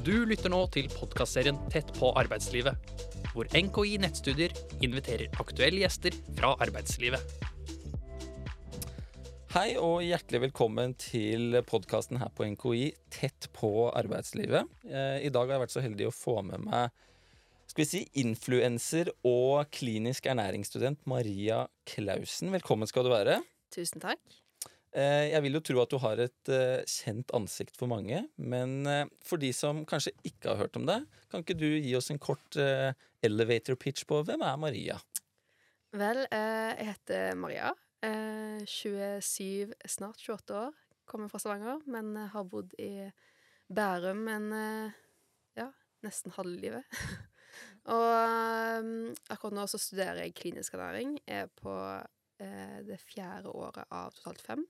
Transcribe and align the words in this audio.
Du 0.00 0.14
lytter 0.24 0.48
nå 0.48 0.62
til 0.72 0.86
podkastserien 0.88 1.58
Tett 1.68 1.90
på 1.98 2.08
arbeidslivet, 2.16 2.72
hvor 3.34 3.48
NKI 3.52 3.98
Nettstudier 4.00 4.54
inviterer 4.80 5.28
aktuelle 5.42 5.82
gjester 5.82 6.16
fra 6.38 6.54
arbeidslivet. 6.64 7.20
Hei 9.52 9.74
og 9.76 10.00
hjertelig 10.06 10.46
velkommen 10.46 10.96
til 10.96 11.58
podkasten 11.68 12.22
her 12.22 12.32
på 12.32 12.48
NKI 12.48 12.86
Tett 13.12 13.50
på 13.52 13.90
arbeidslivet. 13.90 14.72
Eh, 14.88 15.26
I 15.28 15.34
dag 15.34 15.50
har 15.50 15.58
jeg 15.58 15.64
vært 15.66 15.76
så 15.76 15.84
heldig 15.84 16.08
å 16.08 16.16
få 16.16 16.38
med 16.48 16.64
meg 16.70 16.88
skal 17.70 17.84
vi 17.84 17.90
si, 17.90 18.00
influenser 18.24 19.12
og 19.20 19.68
klinisk 19.70 20.24
ernæringsstudent 20.32 21.04
Maria 21.06 21.66
Klausen. 21.86 22.50
Velkommen 22.56 22.88
skal 22.90 23.04
du 23.06 23.12
være. 23.12 23.36
Tusen 23.70 24.02
takk. 24.02 24.40
Eh, 24.90 25.30
jeg 25.30 25.42
vil 25.44 25.54
jo 25.54 25.62
tro 25.62 25.82
at 25.84 25.92
du 25.92 25.98
har 26.02 26.20
et 26.22 26.50
eh, 26.50 26.82
kjent 26.90 27.30
ansikt 27.36 27.76
for 27.78 27.90
mange, 27.90 28.24
men 28.36 28.80
for 29.22 29.38
de 29.42 29.52
som 29.54 29.84
kanskje 29.88 30.14
ikke 30.26 30.52
har 30.52 30.64
hørt 30.64 30.78
om 30.80 30.88
det, 30.88 30.98
kan 31.30 31.44
ikke 31.44 31.58
du 31.58 31.68
gi 31.68 31.94
oss 31.98 32.10
en 32.10 32.18
kort 32.22 32.58
elevator 33.22 33.78
pitch 33.78 34.06
på 34.08 34.22
hvem 34.26 34.42
er 34.42 34.58
Maria? 34.58 34.98
Vel, 35.94 36.24
jeg 36.30 36.86
heter 36.90 37.34
Maria. 37.38 37.72
27, 38.00 39.74
snart 39.90 40.18
28 40.22 40.56
år. 40.56 40.76
Kommer 41.10 41.30
fra 41.30 41.40
Stavanger, 41.42 41.82
men 41.90 42.14
har 42.32 42.46
bodd 42.48 42.74
i 42.78 43.10
Bærum 43.70 44.26
en 44.30 44.46
ja, 45.58 45.66
nesten 46.06 46.34
halve 46.34 46.56
livet. 46.62 47.00
Og 47.94 48.10
akkurat 49.30 49.56
nå 49.56 49.66
så 49.70 49.80
studerer 49.80 50.24
jeg 50.24 50.36
klinisk 50.38 50.74
ernæring. 50.76 51.16
Er 51.26 51.48
på 51.60 51.72
eh, 52.42 52.78
det 52.86 53.00
fjerde 53.02 53.52
året 53.54 53.86
av 53.88 54.14
totalt 54.16 54.42
fem. 54.44 54.64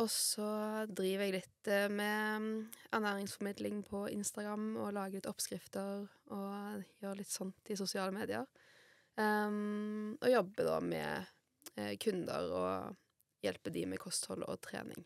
Og 0.00 0.08
så 0.08 0.48
driver 0.88 1.26
jeg 1.26 1.36
litt 1.36 1.68
eh, 1.68 1.88
med 1.92 2.70
ernæringsformidling 2.94 3.82
på 3.88 4.06
Instagram 4.14 4.72
og 4.80 4.94
lager 4.96 5.18
litt 5.18 5.28
oppskrifter 5.28 6.06
og 6.32 6.84
gjør 7.02 7.18
litt 7.18 7.32
sånt 7.32 7.72
i 7.72 7.76
sosiale 7.78 8.14
medier. 8.14 8.46
Um, 9.20 10.16
og 10.22 10.30
jobber 10.32 10.68
da 10.70 10.76
med 10.80 11.32
eh, 11.76 11.96
kunder 12.00 12.52
og 12.56 13.44
hjelper 13.44 13.74
de 13.74 13.86
med 13.90 14.00
kosthold 14.00 14.46
og 14.46 14.60
trening. 14.64 15.02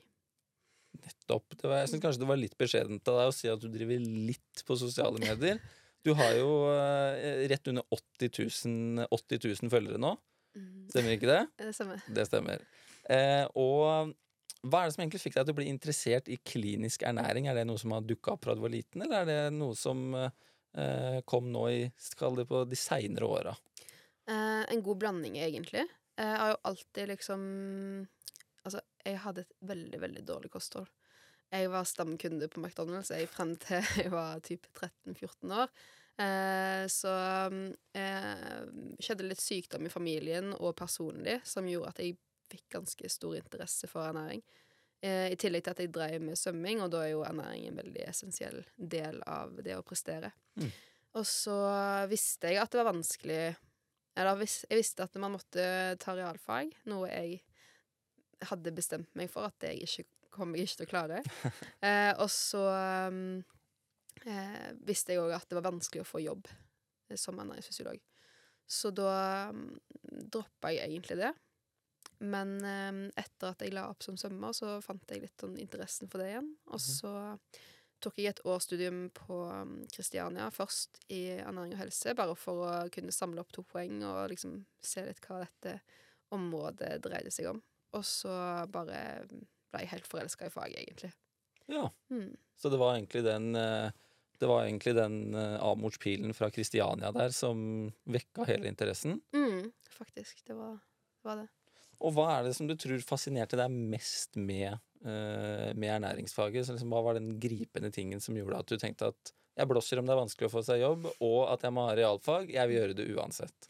Nettopp. 1.00 1.56
Var, 1.64 1.80
jeg 1.80 1.94
syns 1.94 2.04
kanskje 2.04 2.22
det 2.22 2.30
var 2.30 2.38
litt 2.38 2.58
beskjedent 2.60 3.10
av 3.10 3.18
deg 3.18 3.32
å 3.32 3.34
si 3.34 3.50
at 3.50 3.62
du 3.62 3.66
driver 3.72 4.04
litt 4.04 4.62
på 4.66 4.76
sosiale 4.78 5.18
medier. 5.22 5.58
Du 6.04 6.12
har 6.18 6.36
jo 6.36 6.50
uh, 6.68 7.16
rett 7.50 7.72
under 7.72 7.86
80 7.96 8.30
000, 8.68 9.08
80 9.08 9.46
000 9.64 9.72
følgere 9.72 9.98
nå. 9.98 10.14
Mm. 10.54 10.84
Stemmer 10.92 11.16
ikke 11.16 11.32
det? 11.32 11.40
Det 11.64 11.72
stemmer. 11.74 12.04
Det 12.18 12.26
stemmer. 12.28 12.68
Uh, 13.08 13.46
og 13.58 14.14
hva 14.64 14.80
er 14.80 14.88
det 14.88 14.94
som 14.96 15.04
egentlig 15.04 15.22
fikk 15.22 15.36
deg 15.36 15.46
til 15.46 15.54
å 15.54 15.58
bli 15.60 15.68
interessert 15.70 16.30
i 16.32 16.38
klinisk 16.40 17.04
ernæring? 17.06 17.48
Er 17.48 17.58
det 17.58 17.66
noe 17.68 17.80
som 17.80 17.92
har 17.94 18.04
dukka 18.06 18.34
opp 18.34 18.46
fra 18.46 18.56
du 18.56 18.62
var 18.64 18.72
liten, 18.72 19.04
eller 19.04 19.22
er 19.22 19.30
det 19.30 19.38
noe 19.56 19.76
som 19.78 20.06
eh, 20.16 21.20
kom 21.28 21.50
nå 21.52 21.66
i 21.72 21.80
skal 22.00 22.40
det 22.40 22.48
på 22.50 22.64
de 22.68 22.78
seinere 22.80 23.28
åra? 23.28 23.56
en 24.24 24.80
god 24.80 24.96
blanding, 25.02 25.34
egentlig. 25.36 25.82
Jeg 26.16 26.36
har 26.40 26.54
jo 26.54 26.60
alltid 26.70 27.10
liksom 27.10 27.42
Altså, 28.64 28.80
jeg 29.04 29.18
hadde 29.20 29.42
et 29.44 29.50
veldig, 29.68 29.98
veldig 30.00 30.22
dårlig 30.24 30.48
kosthold. 30.54 30.86
Jeg 31.52 31.68
var 31.70 31.84
stamkunde 31.84 32.48
på 32.48 32.62
McDonald's 32.62 33.12
jeg 33.12 33.28
frem 33.28 33.52
til 33.60 33.84
jeg 34.00 34.12
var 34.14 34.40
type 34.40 34.70
13-14 34.72 35.52
år. 35.52 35.68
Eh, 36.24 36.84
så 36.90 37.12
eh, 37.98 38.58
skjedde 39.02 39.26
litt 39.26 39.42
sykdom 39.42 39.86
i 39.86 39.92
familien 39.92 40.52
og 40.54 40.76
personlig 40.78 41.40
som 41.48 41.66
gjorde 41.68 41.90
at 41.92 42.02
jeg 42.04 42.16
fikk 42.54 42.68
ganske 42.78 43.10
stor 43.12 43.36
interesse 43.38 43.90
for 43.90 44.06
ernæring. 44.08 44.42
Eh, 45.04 45.28
I 45.34 45.38
tillegg 45.40 45.66
til 45.66 45.74
at 45.74 45.84
jeg 45.84 45.92
drev 45.92 46.22
med 46.24 46.38
svømming, 46.40 46.82
og 46.84 46.90
da 46.94 47.04
er 47.04 47.12
jo 47.12 47.24
ernæring 47.26 47.68
en 47.68 47.78
veldig 47.82 48.08
essensiell 48.08 48.62
del 48.76 49.20
av 49.28 49.58
det 49.64 49.76
å 49.76 49.84
prestere. 49.86 50.32
Mm. 50.56 50.70
Og 51.18 51.26
så 51.28 51.58
visste 52.10 52.50
jeg 52.50 52.62
at 52.62 52.72
det 52.72 52.80
var 52.80 52.90
vanskelig 52.90 53.54
Eller 54.18 54.40
jeg 54.46 54.78
visste 54.78 55.02
at 55.02 55.16
man 55.18 55.34
måtte 55.34 55.64
ta 55.98 56.14
realfag, 56.14 56.70
noe 56.86 57.08
jeg 57.10 57.40
hadde 58.46 58.74
bestemt 58.74 59.10
meg 59.18 59.30
for 59.32 59.48
at 59.48 59.66
jeg 59.66 59.82
ikke 59.82 60.04
kom 60.34 60.54
jeg 60.54 60.68
ikke 60.68 60.80
til 60.80 60.88
å 60.88 60.92
klare. 60.92 61.22
Eh, 61.84 62.12
og 62.22 62.30
så 62.32 62.62
um, 63.12 63.42
eh, 64.24 64.68
visste 64.88 65.12
jeg 65.12 65.20
òg 65.20 65.34
at 65.36 65.46
det 65.50 65.58
var 65.58 65.66
vanskelig 65.66 66.00
å 66.00 66.08
få 66.08 66.22
jobb 66.24 66.46
eh, 66.48 67.18
som 67.20 67.36
ernæringsfysiolog. 67.42 68.00
Så 68.64 68.92
da 68.96 69.10
um, 69.52 69.66
droppa 70.08 70.72
jeg 70.72 70.88
egentlig 70.88 71.18
det. 71.20 71.32
Men 72.24 72.56
um, 72.64 72.98
etter 73.20 73.52
at 73.52 73.62
jeg 73.64 73.74
la 73.74 73.88
opp 73.90 74.02
som 74.06 74.16
svømmer, 74.20 74.54
så 74.56 74.78
fant 74.84 75.10
jeg 75.10 75.24
litt 75.26 75.40
sånn 75.40 75.56
interessen 75.60 76.10
for 76.10 76.22
det 76.22 76.32
igjen. 76.32 76.50
Og 76.70 76.78
Mhm. 76.78 76.84
så 76.84 77.14
tok 78.04 78.18
jeg 78.20 78.26
et 78.34 78.40
årsstudium 78.44 79.10
på 79.16 79.36
Kristiania, 79.92 80.50
først 80.52 80.98
i 81.08 81.38
ernæring 81.40 81.72
og 81.72 81.78
helse, 81.78 82.14
bare 82.14 82.34
for 82.36 82.64
å 82.66 82.72
kunne 82.92 83.12
samle 83.12 83.40
opp 83.40 83.52
to 83.52 83.62
poeng 83.62 84.02
og 84.04 84.28
liksom 84.30 84.64
se 84.82 85.04
litt 85.06 85.20
hva 85.24 85.46
dette 85.46 85.80
området 86.34 87.00
dreide 87.04 87.32
seg 87.32 87.46
om. 87.52 87.62
Og 87.94 88.04
så 88.04 88.34
bare 88.70 89.24
ble 89.28 89.80
jeg 89.80 89.88
helt 89.94 90.06
forelska 90.10 90.46
i 90.46 90.52
faget, 90.52 90.82
egentlig. 90.82 91.12
Ja. 91.70 91.88
Mm. 92.10 92.36
Så 92.60 92.70
det 92.70 92.78
var 92.78 92.96
egentlig 92.96 93.24
den 93.24 93.54
eh, 93.56 93.90
det 94.38 94.48
var 94.50 94.64
egentlig 94.66 94.94
den 94.96 95.34
uh, 95.34 95.62
Amorspilen 95.62 96.34
fra 96.34 96.50
Kristiania 96.50 97.12
der 97.14 97.30
som 97.32 97.92
vekka 98.04 98.44
hele 98.48 98.66
interessen. 98.68 99.20
Mm, 99.32 99.70
faktisk. 99.88 100.42
Det 100.44 100.56
var, 100.58 100.74
det 100.74 101.28
var, 101.28 101.36
det. 101.36 101.48
Og 102.00 102.14
hva 102.16 102.26
er 102.36 102.48
det 102.48 102.54
som 102.56 102.68
du 102.68 102.74
tror 102.78 103.02
fascinerte 103.06 103.58
deg 103.58 103.72
mest 103.94 104.38
med, 104.40 104.78
uh, 105.06 105.70
med 105.76 105.90
ernæringsfaget? 105.96 106.70
Liksom, 106.72 106.92
hva 106.92 107.02
var 107.06 107.18
den 107.18 107.36
gripende 107.42 107.92
tingen 107.94 108.22
som 108.24 108.36
gjorde 108.38 108.60
at 108.62 108.70
du 108.70 108.80
tenkte 108.80 109.12
at 109.14 109.34
jeg 109.54 109.70
blåser 109.70 110.00
om 110.00 110.08
det 110.08 110.14
er 110.16 110.18
vanskelig 110.18 110.48
å 110.48 110.54
få 110.56 110.64
seg 110.66 110.80
jobb, 110.82 111.06
og 111.22 111.40
at 111.52 111.62
jeg 111.62 111.74
må 111.76 111.84
ha 111.86 111.94
realfag. 111.94 112.48
Jeg 112.50 112.66
vil 112.66 112.80
gjøre 112.80 112.96
det 112.98 113.06
uansett. 113.14 113.68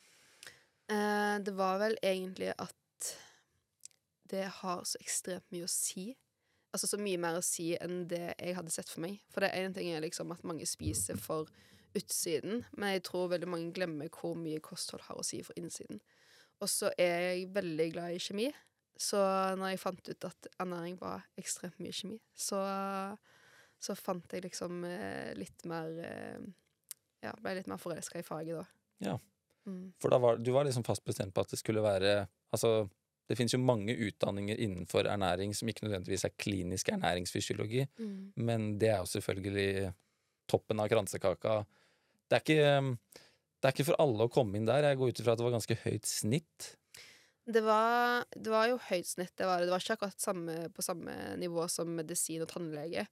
Uh, 0.89 1.37
det 1.45 1.53
var 1.57 1.81
vel 1.83 1.99
egentlig 2.01 2.55
at 2.57 3.13
det 4.33 4.47
har 4.63 4.85
så 4.89 5.01
ekstremt 5.03 5.47
mye 5.53 5.69
å 5.69 5.71
si. 5.71 6.09
Altså 6.75 6.89
så 6.91 6.99
mye 6.99 7.21
mer 7.21 7.37
å 7.39 7.45
si 7.45 7.69
enn 7.77 8.07
det 8.11 8.33
jeg 8.33 8.57
hadde 8.57 8.73
sett 8.75 8.91
for 8.91 9.05
meg. 9.05 9.21
For 9.31 9.45
det 9.45 9.53
ene 9.55 9.77
ting 9.77 9.93
er 9.93 10.03
liksom 10.03 10.33
at 10.35 10.47
mange 10.49 10.67
spiser 10.67 11.21
for 11.21 11.53
utsiden, 11.95 12.65
men 12.75 12.97
jeg 12.97 13.05
tror 13.07 13.31
veldig 13.31 13.49
mange 13.51 13.75
glemmer 13.77 14.11
hvor 14.11 14.35
mye 14.39 14.63
kosthold 14.65 15.05
har 15.07 15.21
å 15.21 15.27
si 15.27 15.39
for 15.47 15.55
innsiden. 15.61 16.01
Og 16.63 16.71
så 16.71 16.91
er 17.01 17.21
jeg 17.35 17.49
veldig 17.55 17.89
glad 17.93 18.15
i 18.15 18.21
kjemi, 18.23 18.49
så 18.97 19.19
når 19.59 19.73
jeg 19.73 19.81
fant 19.83 20.09
ut 20.09 20.25
at 20.29 20.47
ernæring 20.63 20.95
var 21.01 21.25
ekstremt 21.41 21.81
mye 21.83 21.93
kjemi, 21.93 22.19
så, 22.39 22.61
så 23.83 23.97
fant 23.99 24.33
jeg 24.33 24.45
liksom 24.47 24.85
eh, 24.89 25.33
litt 25.39 25.65
mer 25.71 25.91
eh, 26.05 26.45
Ja, 27.25 27.33
ble 27.41 27.55
litt 27.57 27.69
mer 27.71 27.81
forelska 27.81 28.21
i 28.21 28.27
faget 28.27 28.59
da. 28.61 28.65
Ja. 29.07 29.15
Mm. 29.65 29.95
For 30.03 30.13
da 30.13 30.19
var, 30.21 30.37
du 30.37 30.51
var 30.53 30.67
liksom 30.69 30.85
fast 30.85 31.05
bestemt 31.09 31.33
på 31.35 31.41
at 31.41 31.49
det 31.55 31.57
skulle 31.57 31.81
være 31.81 32.27
Altså, 32.53 32.85
det 33.27 33.39
finnes 33.39 33.55
jo 33.57 33.63
mange 33.65 33.95
utdanninger 33.97 34.61
innenfor 34.61 35.09
ernæring 35.09 35.55
som 35.57 35.71
ikke 35.73 35.87
nødvendigvis 35.87 36.27
er 36.29 36.35
klinisk 36.39 36.91
ernæringsfysiologi, 36.93 37.87
Mm. 37.99 38.33
men 38.37 38.67
det 38.79 38.91
er 38.93 38.99
jo 39.01 39.09
selvfølgelig 39.09 39.93
toppen 40.47 40.81
av 40.85 40.91
kransekaka. 40.93 41.55
Det 42.29 42.37
er 42.37 42.45
ikke 42.45 42.99
det 43.65 43.71
er 43.71 43.77
ikke 43.79 43.87
for 43.89 44.03
alle 44.03 44.27
å 44.27 44.29
komme 44.29 44.59
inn 44.59 44.67
der. 44.69 44.85
Jeg 44.85 44.99
går 45.01 45.09
ut 45.15 45.21
ifra 45.23 45.33
at 45.33 45.41
det 45.41 45.47
var 45.47 45.55
ganske 45.55 45.77
høyt 45.87 46.05
snitt. 46.05 46.67
Det 47.49 47.63
var, 47.65 48.27
det 48.37 48.53
var 48.53 48.69
jo 48.69 48.77
høyt 48.91 49.09
snitt, 49.09 49.33
det 49.41 49.49
var 49.49 49.63
det. 49.65 49.71
Var 49.73 49.81
ikke 49.81 49.97
akkurat 49.97 50.21
samme, 50.21 50.57
på 50.69 50.85
samme 50.85 51.15
nivå 51.41 51.65
som 51.73 51.89
medisin 51.97 52.45
og 52.45 52.51
tannlege. 52.53 53.07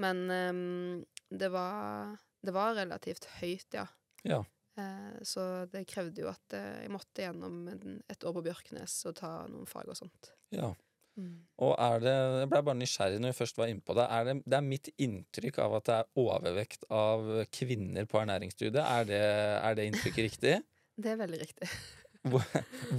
Men 0.00 0.24
um, 0.32 1.04
det, 1.28 1.50
var, 1.52 2.16
det 2.40 2.56
var 2.56 2.78
relativt 2.80 3.28
høyt, 3.36 3.68
ja. 3.76 3.84
Ja. 4.24 4.40
Eh, 4.80 5.20
så 5.28 5.44
det 5.68 5.84
krevde 5.92 6.24
jo 6.24 6.32
at 6.32 6.56
eh, 6.56 6.84
jeg 6.86 6.92
måtte 6.96 7.24
gjennom 7.26 7.60
et 7.68 8.24
år 8.24 8.36
på 8.36 8.44
Bjørknes 8.48 8.96
og 9.10 9.16
ta 9.20 9.32
noen 9.50 9.68
fag 9.68 9.92
og 9.92 10.00
sånt. 10.00 10.32
ja. 10.56 10.72
Mm. 11.18 11.34
Og 11.66 11.72
er 11.82 11.98
det 12.04 12.12
Jeg 12.14 12.48
ble 12.52 12.60
bare 12.68 12.78
nysgjerrig 12.78 13.18
når 13.18 13.32
jeg 13.32 13.38
først 13.40 13.56
var 13.58 13.70
innpå 13.72 13.94
det. 13.98 14.04
Er 14.14 14.24
det. 14.28 14.34
Det 14.46 14.54
er 14.60 14.66
mitt 14.66 14.88
inntrykk 15.02 15.56
av 15.64 15.72
at 15.80 15.84
det 15.88 15.94
er 15.96 16.10
overvekt 16.22 16.84
av 16.94 17.24
kvinner 17.50 18.06
på 18.06 18.20
ernæringsstudiet. 18.22 18.78
Er 18.84 19.08
det, 19.08 19.22
er 19.68 19.74
det 19.80 19.88
inntrykket 19.90 20.28
riktig? 20.30 20.58
Det 21.02 21.12
er 21.12 21.18
veldig 21.20 21.38
riktig. 21.38 21.68
Hvor, 22.28 22.42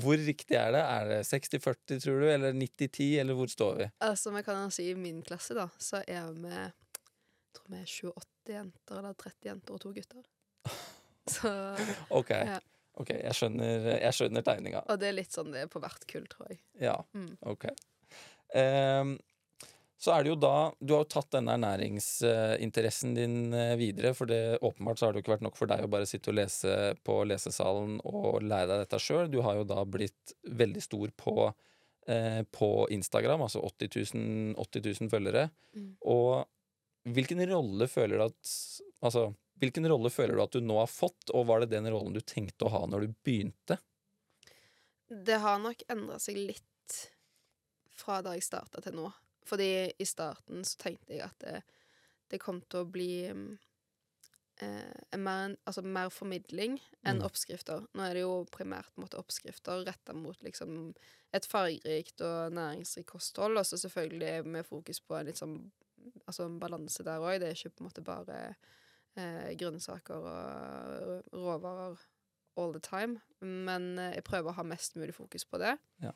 hvor 0.02 0.16
riktig 0.16 0.56
er 0.56 0.72
det? 0.72 0.80
Er 0.80 1.10
det 1.10 1.18
60-40, 1.28 1.98
tror 2.00 2.22
du? 2.24 2.28
Eller 2.32 2.54
90-10? 2.56 3.08
Eller 3.20 3.36
hvor 3.36 3.50
står 3.52 3.74
vi? 3.82 3.88
Altså, 4.08 4.32
vi 4.32 4.42
kan 4.48 4.72
si 4.72 4.86
i 4.90 4.94
min 4.96 5.20
klasse, 5.28 5.54
da, 5.58 5.66
så 5.78 6.00
er 6.08 6.30
vi 6.38 6.48
jeg 6.48 6.72
tror 7.58 7.68
vi 7.74 7.82
er 7.82 7.92
28 7.92 8.56
jenter 8.56 9.02
eller 9.02 9.18
30 9.20 9.50
jenter 9.52 9.76
og 9.76 9.82
to 9.84 9.92
gutter. 9.98 10.24
Så 11.36 11.52
Ok, 12.16 12.32
Ja. 12.32 12.56
ok, 13.04 13.10
jeg 13.20 13.36
skjønner, 13.38 13.90
jeg 14.00 14.14
skjønner 14.18 14.48
tegninga. 14.48 14.86
Og 14.90 15.00
det 15.04 15.12
er 15.12 15.18
litt 15.20 15.36
sånn 15.36 15.52
det 15.54 15.66
er 15.68 15.70
på 15.76 15.84
hvert 15.84 16.08
kull, 16.10 16.26
tror 16.32 16.50
jeg. 16.54 16.62
Ja, 16.88 16.96
Mm. 17.14 17.36
ok. 17.52 17.68
Ehm, 18.58 19.18
så 20.00 20.14
er 20.16 20.24
det 20.24 20.32
jo 20.32 20.38
da 20.40 20.72
Du 20.80 20.94
har 20.96 21.04
jo 21.04 21.12
tatt 21.12 21.34
denne 21.36 21.54
ernæringsinteressen 21.58 23.16
din 23.18 23.54
eh, 23.54 23.76
videre, 23.80 24.14
for 24.16 24.32
det 24.32 24.62
åpenbart 24.64 25.00
så 25.00 25.06
har 25.08 25.14
det 25.14 25.20
jo 25.20 25.26
ikke 25.26 25.34
vært 25.36 25.48
nok 25.50 25.60
for 25.60 25.72
deg 25.72 25.84
å 25.84 25.92
bare 25.92 26.08
sitte 26.10 26.32
og 26.32 26.38
lese 26.40 26.76
på 27.06 27.18
lesesalen 27.28 27.98
og 28.08 28.40
lære 28.46 28.70
deg 28.72 28.86
dette 28.86 29.02
sjøl. 29.04 29.28
Du 29.32 29.42
har 29.46 29.60
jo 29.60 29.68
da 29.68 29.84
blitt 29.84 30.38
veldig 30.48 30.86
stor 30.86 31.12
på, 31.20 31.50
eh, 32.08 32.42
på 32.48 32.72
Instagram, 32.96 33.44
altså 33.50 33.66
80 33.68 33.92
000, 34.16 34.56
80 34.64 34.88
000 35.04 35.12
følgere. 35.12 35.50
Mm. 35.76 35.92
Og 36.08 36.48
hvilken 37.10 37.44
rolle 37.52 37.90
føler 37.92 38.20
du 38.20 38.30
at 38.30 38.56
Altså, 39.00 39.30
hvilken 39.64 39.86
rolle 39.88 40.10
føler 40.12 40.36
du 40.36 40.42
at 40.44 40.56
du 40.56 40.60
nå 40.60 40.76
har 40.76 40.90
fått, 40.92 41.30
og 41.32 41.46
var 41.48 41.62
det 41.64 41.70
den 41.72 41.86
rollen 41.88 42.12
du 42.12 42.20
tenkte 42.20 42.68
å 42.68 42.72
ha 42.74 42.82
når 42.84 43.06
du 43.06 43.14
begynte? 43.24 43.78
Det 45.08 45.38
har 45.40 45.62
nok 45.64 45.86
endra 45.88 46.18
seg 46.20 46.36
litt 46.36 46.66
fra 48.00 48.22
da 48.26 48.36
jeg 48.38 48.48
starta 48.48 48.82
til 48.86 48.96
nå. 48.98 49.10
Fordi 49.50 49.70
i 50.00 50.06
starten 50.08 50.64
så 50.68 50.78
tenkte 50.84 51.16
jeg 51.18 51.26
at 51.26 51.44
det, 51.44 51.62
det 52.32 52.40
kom 52.44 52.60
til 52.70 52.84
å 52.84 52.90
bli 52.90 53.12
mm, 53.34 53.48
eh, 54.62 55.18
mer, 55.18 55.56
altså 55.66 55.82
mer 55.86 56.12
formidling 56.14 56.78
enn 57.04 57.20
Mm. 57.22 57.26
oppskrifter. 57.26 57.88
Nå 57.96 58.04
er 58.06 58.14
det 58.20 58.26
jo 58.26 58.46
primært 58.52 58.92
måte, 59.00 59.18
oppskrifter 59.18 59.86
retta 59.88 60.14
mot 60.14 60.38
liksom, 60.46 60.94
et 61.34 61.46
fargerikt 61.50 62.22
og 62.22 62.54
næringsrikt 62.54 63.10
kosthold, 63.10 63.58
og 63.58 63.66
så 63.66 63.80
selvfølgelig 63.80 64.46
med 64.46 64.66
fokus 64.68 65.00
på 65.02 65.18
en 65.20 65.34
sånn 65.36 65.58
altså 66.28 66.46
en 66.46 66.60
balanse 66.62 67.04
der 67.04 67.20
òg. 67.20 67.40
Det 67.42 67.50
er 67.50 67.58
ikke 67.58 67.74
på 67.76 67.84
en 67.84 67.90
måte 67.90 68.04
bare 68.06 68.38
eh, 69.18 69.50
grønnsaker 69.60 70.16
og 70.30 71.34
råvarer 71.34 71.98
all 72.60 72.74
the 72.76 72.80
time. 72.84 73.20
Men 73.42 73.98
eh, 74.00 74.14
jeg 74.20 74.24
prøver 74.28 74.52
å 74.52 74.58
ha 74.60 74.64
mest 74.68 74.96
mulig 75.00 75.16
fokus 75.18 75.46
på 75.46 75.60
det. 75.62 75.78
Ja. 76.04 76.14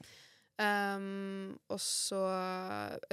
Ehm, 0.62 1.56
og 1.74 1.80
så 1.82 2.22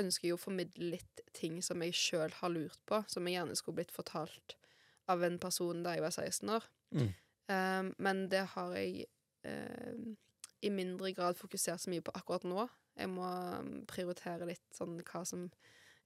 ønsker 0.01 0.29
jeg 0.29 0.37
å 0.37 0.41
formidle 0.41 0.91
litt 0.97 1.23
ting 1.37 1.61
som 1.65 1.81
jeg 1.85 1.97
sjøl 1.97 2.35
har 2.41 2.53
lurt 2.53 2.81
på, 2.89 3.01
som 3.09 3.27
jeg 3.27 3.39
gjerne 3.39 3.57
skulle 3.59 3.81
blitt 3.81 3.95
fortalt 3.95 4.57
av 5.11 5.25
en 5.27 5.39
person 5.43 5.85
da 5.85 5.95
jeg 5.97 6.05
var 6.05 6.15
16 6.15 6.53
år. 6.57 6.67
Mm. 6.95 7.09
Um, 7.51 7.89
men 7.99 8.27
det 8.31 8.45
har 8.53 8.75
jeg 8.77 9.07
um, 9.47 10.13
i 10.63 10.71
mindre 10.71 11.15
grad 11.17 11.39
fokusert 11.39 11.83
så 11.83 11.91
mye 11.91 12.05
på 12.05 12.15
akkurat 12.15 12.45
nå. 12.47 12.67
Jeg 13.01 13.11
må 13.11 13.27
um, 13.27 13.73
prioritere 13.91 14.49
litt 14.51 14.67
sånn 14.77 14.99
hva 15.09 15.25
som 15.27 15.49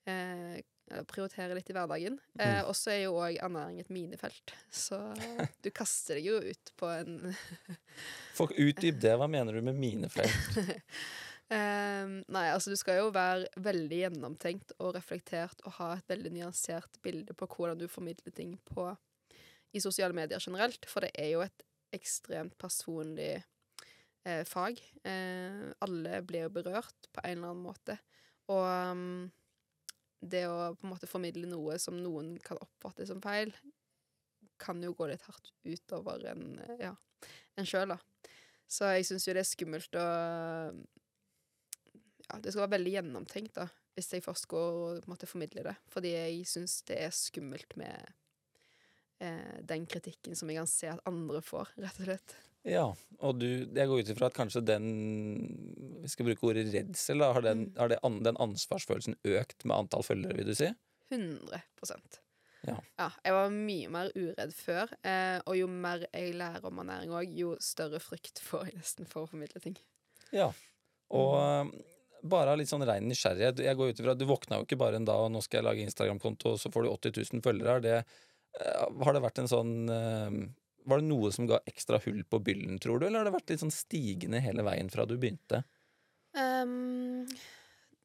eh, 0.07 0.61
Prioritere 1.09 1.55
litt 1.57 1.71
i 1.71 1.75
hverdagen. 1.77 2.19
Eh, 2.39 2.61
Mm. 2.61 2.69
og 2.69 2.75
så 2.77 2.91
er 2.93 2.99
jo 3.07 3.15
òg 3.17 3.39
ernæring 3.43 3.81
et 3.81 3.91
minefelt. 3.91 4.53
Så 4.71 4.99
du 5.65 5.71
kaster 5.71 6.19
deg 6.21 6.27
jo 6.29 6.41
ut 6.45 6.73
på 6.77 6.91
en 6.93 7.35
For 8.39 8.53
Utdyp 8.53 9.01
det. 9.01 9.15
Hva 9.19 9.27
mener 9.31 9.53
du 9.57 9.63
med 9.65 9.79
minefelt? 9.81 10.59
Ehm, 11.53 12.23
nei, 12.33 12.47
altså 12.55 12.73
du 12.73 12.77
skal 12.81 12.97
jo 13.03 13.11
være 13.13 13.45
veldig 13.61 13.99
gjennomtenkt 13.99 14.73
og 14.81 14.95
reflektert 14.97 15.61
og 15.69 15.75
ha 15.77 15.91
et 15.99 16.09
veldig 16.09 16.31
nyansert 16.33 16.97
bilde 17.05 17.35
på 17.37 17.47
hvordan 17.53 17.79
du 17.83 17.85
formidler 17.93 18.33
ting 18.35 18.55
på 18.65 18.87
i 19.77 19.83
sosiale 19.85 20.17
medier 20.17 20.41
generelt, 20.41 20.89
for 20.89 21.05
det 21.05 21.11
er 21.21 21.35
jo 21.35 21.43
et 21.45 21.65
ekstremt 21.95 22.57
personlig 22.59 23.43
eh, 24.25 24.41
fag. 24.49 24.81
Eh, 25.05 25.69
alle 25.85 26.23
blir 26.27 26.49
berørt 26.49 27.11
på 27.13 27.23
en 27.27 27.37
eller 27.37 27.53
annen 27.53 27.67
måte. 27.69 27.99
Og 28.49 28.65
um, 28.65 29.31
det 30.31 30.45
å 30.49 30.73
på 30.77 30.87
en 30.87 30.93
måte 30.95 31.11
formidle 31.11 31.49
noe 31.51 31.79
som 31.83 31.97
noen 32.01 32.35
kan 32.45 32.61
oppfatte 32.63 33.07
som 33.09 33.23
feil, 33.25 33.53
kan 34.61 34.81
jo 34.83 34.95
gå 34.97 35.09
litt 35.11 35.25
hardt 35.27 35.51
utover 35.67 36.25
en, 36.31 36.59
ja, 36.81 36.93
en 37.59 37.69
sjøl, 37.69 37.95
da. 37.95 38.31
Så 38.71 38.89
jeg 38.95 39.07
syns 39.09 39.27
jo 39.27 39.35
det 39.37 39.43
er 39.45 39.51
skummelt 39.51 39.99
å 39.99 40.05
ja, 42.25 42.39
det 42.41 42.53
skal 42.53 42.65
være 42.65 42.77
veldig 42.79 42.95
gjennomtenkt 42.95 43.59
da, 43.59 43.69
hvis 43.95 44.13
jeg 44.15 44.25
først 44.25 44.49
går 44.51 44.69
og 44.79 45.01
på 45.03 45.09
en 45.09 45.13
måte 45.13 45.29
formidler 45.29 45.69
det. 45.69 45.75
Fordi 45.93 46.15
jeg 46.15 46.47
syns 46.49 46.79
det 46.89 46.97
er 47.05 47.15
skummelt 47.15 47.77
med 47.81 48.15
eh, 49.25 49.61
den 49.67 49.87
kritikken 49.91 50.37
som 50.39 50.51
jeg 50.51 50.61
kan 50.61 50.71
se 50.71 50.91
at 50.93 51.03
andre 51.09 51.41
får, 51.45 51.73
rett 51.81 52.03
og 52.03 52.11
slett. 52.11 52.37
Ja, 52.65 52.85
og 53.21 53.41
du, 53.43 53.49
jeg 53.77 53.89
går 53.91 54.01
ut 54.01 54.11
ifra 54.15 54.31
at 54.31 54.37
kanskje 54.37 54.63
den 54.65 54.87
Vi 56.01 56.09
skal 56.09 56.31
bruke 56.31 56.47
ordet 56.49 56.71
redsel. 56.73 57.21
Da, 57.21 57.33
har, 57.37 57.45
den, 57.45 57.67
Mm. 57.69 57.75
har 57.77 57.93
det, 57.93 57.99
an, 58.03 58.23
den 58.25 58.41
ansvarsfølelsen 58.41 59.19
økt 59.21 59.65
med 59.65 59.77
antall 59.77 60.05
følgere, 60.05 60.37
vil 60.37 60.49
du 60.49 60.57
si? 60.57 60.71
100 61.13 61.61
ja. 62.65 62.77
Ja. 62.97 63.11
Jeg 63.25 63.35
var 63.37 63.51
mye 63.53 63.89
mer 63.93 64.11
uredd 64.17 64.55
før, 64.57 64.93
eh, 65.05 65.39
og 65.45 65.57
jo 65.59 65.67
mer 65.69 66.07
jeg 66.07 66.37
lærer 66.39 66.65
om 66.65 66.81
ernæring 66.81 67.13
òg, 67.13 67.35
jo 67.37 67.57
større 67.61 68.01
frykt 68.01 68.41
får 68.41 68.71
jeg 68.71 68.79
nesten 68.79 69.09
for 69.09 69.25
å 69.25 69.31
formidle 69.31 69.61
ting. 69.61 69.77
Ja. 70.33 70.49
Og 71.13 71.35
mm. 71.37 71.75
bare 72.33 72.57
litt 72.57 72.71
sånn 72.71 72.83
rein 72.89 73.05
nysgjerrighet 73.07 73.61
Jeg 73.61 73.77
går 73.77 73.93
ut 73.93 74.01
ifra 74.01 74.15
at 74.17 74.21
du 74.21 74.25
våkna 74.27 74.57
jo 74.57 74.65
ikke 74.65 74.81
bare 74.81 74.97
en 74.97 75.05
dag 75.05 75.21
og 75.21 75.35
nå 75.35 75.43
skal 75.45 75.61
jeg 75.61 75.69
lage 75.69 75.85
Instagram-konto, 75.85 76.55
og 76.55 76.63
så 76.63 76.73
får 76.73 76.87
du 76.87 76.93
80 76.95 77.19
000 77.35 77.45
følgere. 77.45 77.77
Er 77.77 77.85
det, 77.85 77.99
har 78.61 79.17
det 79.17 79.23
vært 79.25 79.41
en 79.43 79.51
sånn 79.51 79.73
eh, 79.91 80.37
Var 80.87 81.01
det 81.01 81.09
noe 81.09 81.31
som 81.35 81.49
ga 81.51 81.59
ekstra 81.67 81.99
hull 82.05 82.23
på 82.29 82.41
byllen, 82.45 82.79
tror 82.83 83.01
du, 83.01 83.07
eller 83.09 83.23
har 83.23 83.31
det 83.31 83.37
vært 83.39 83.55
litt 83.55 83.65
sånn 83.65 83.75
stigende 83.75 84.43
hele 84.45 84.67
veien 84.67 84.91
fra 84.93 85.07
du 85.09 85.17
begynte? 85.19 85.65
Um, 86.35 87.25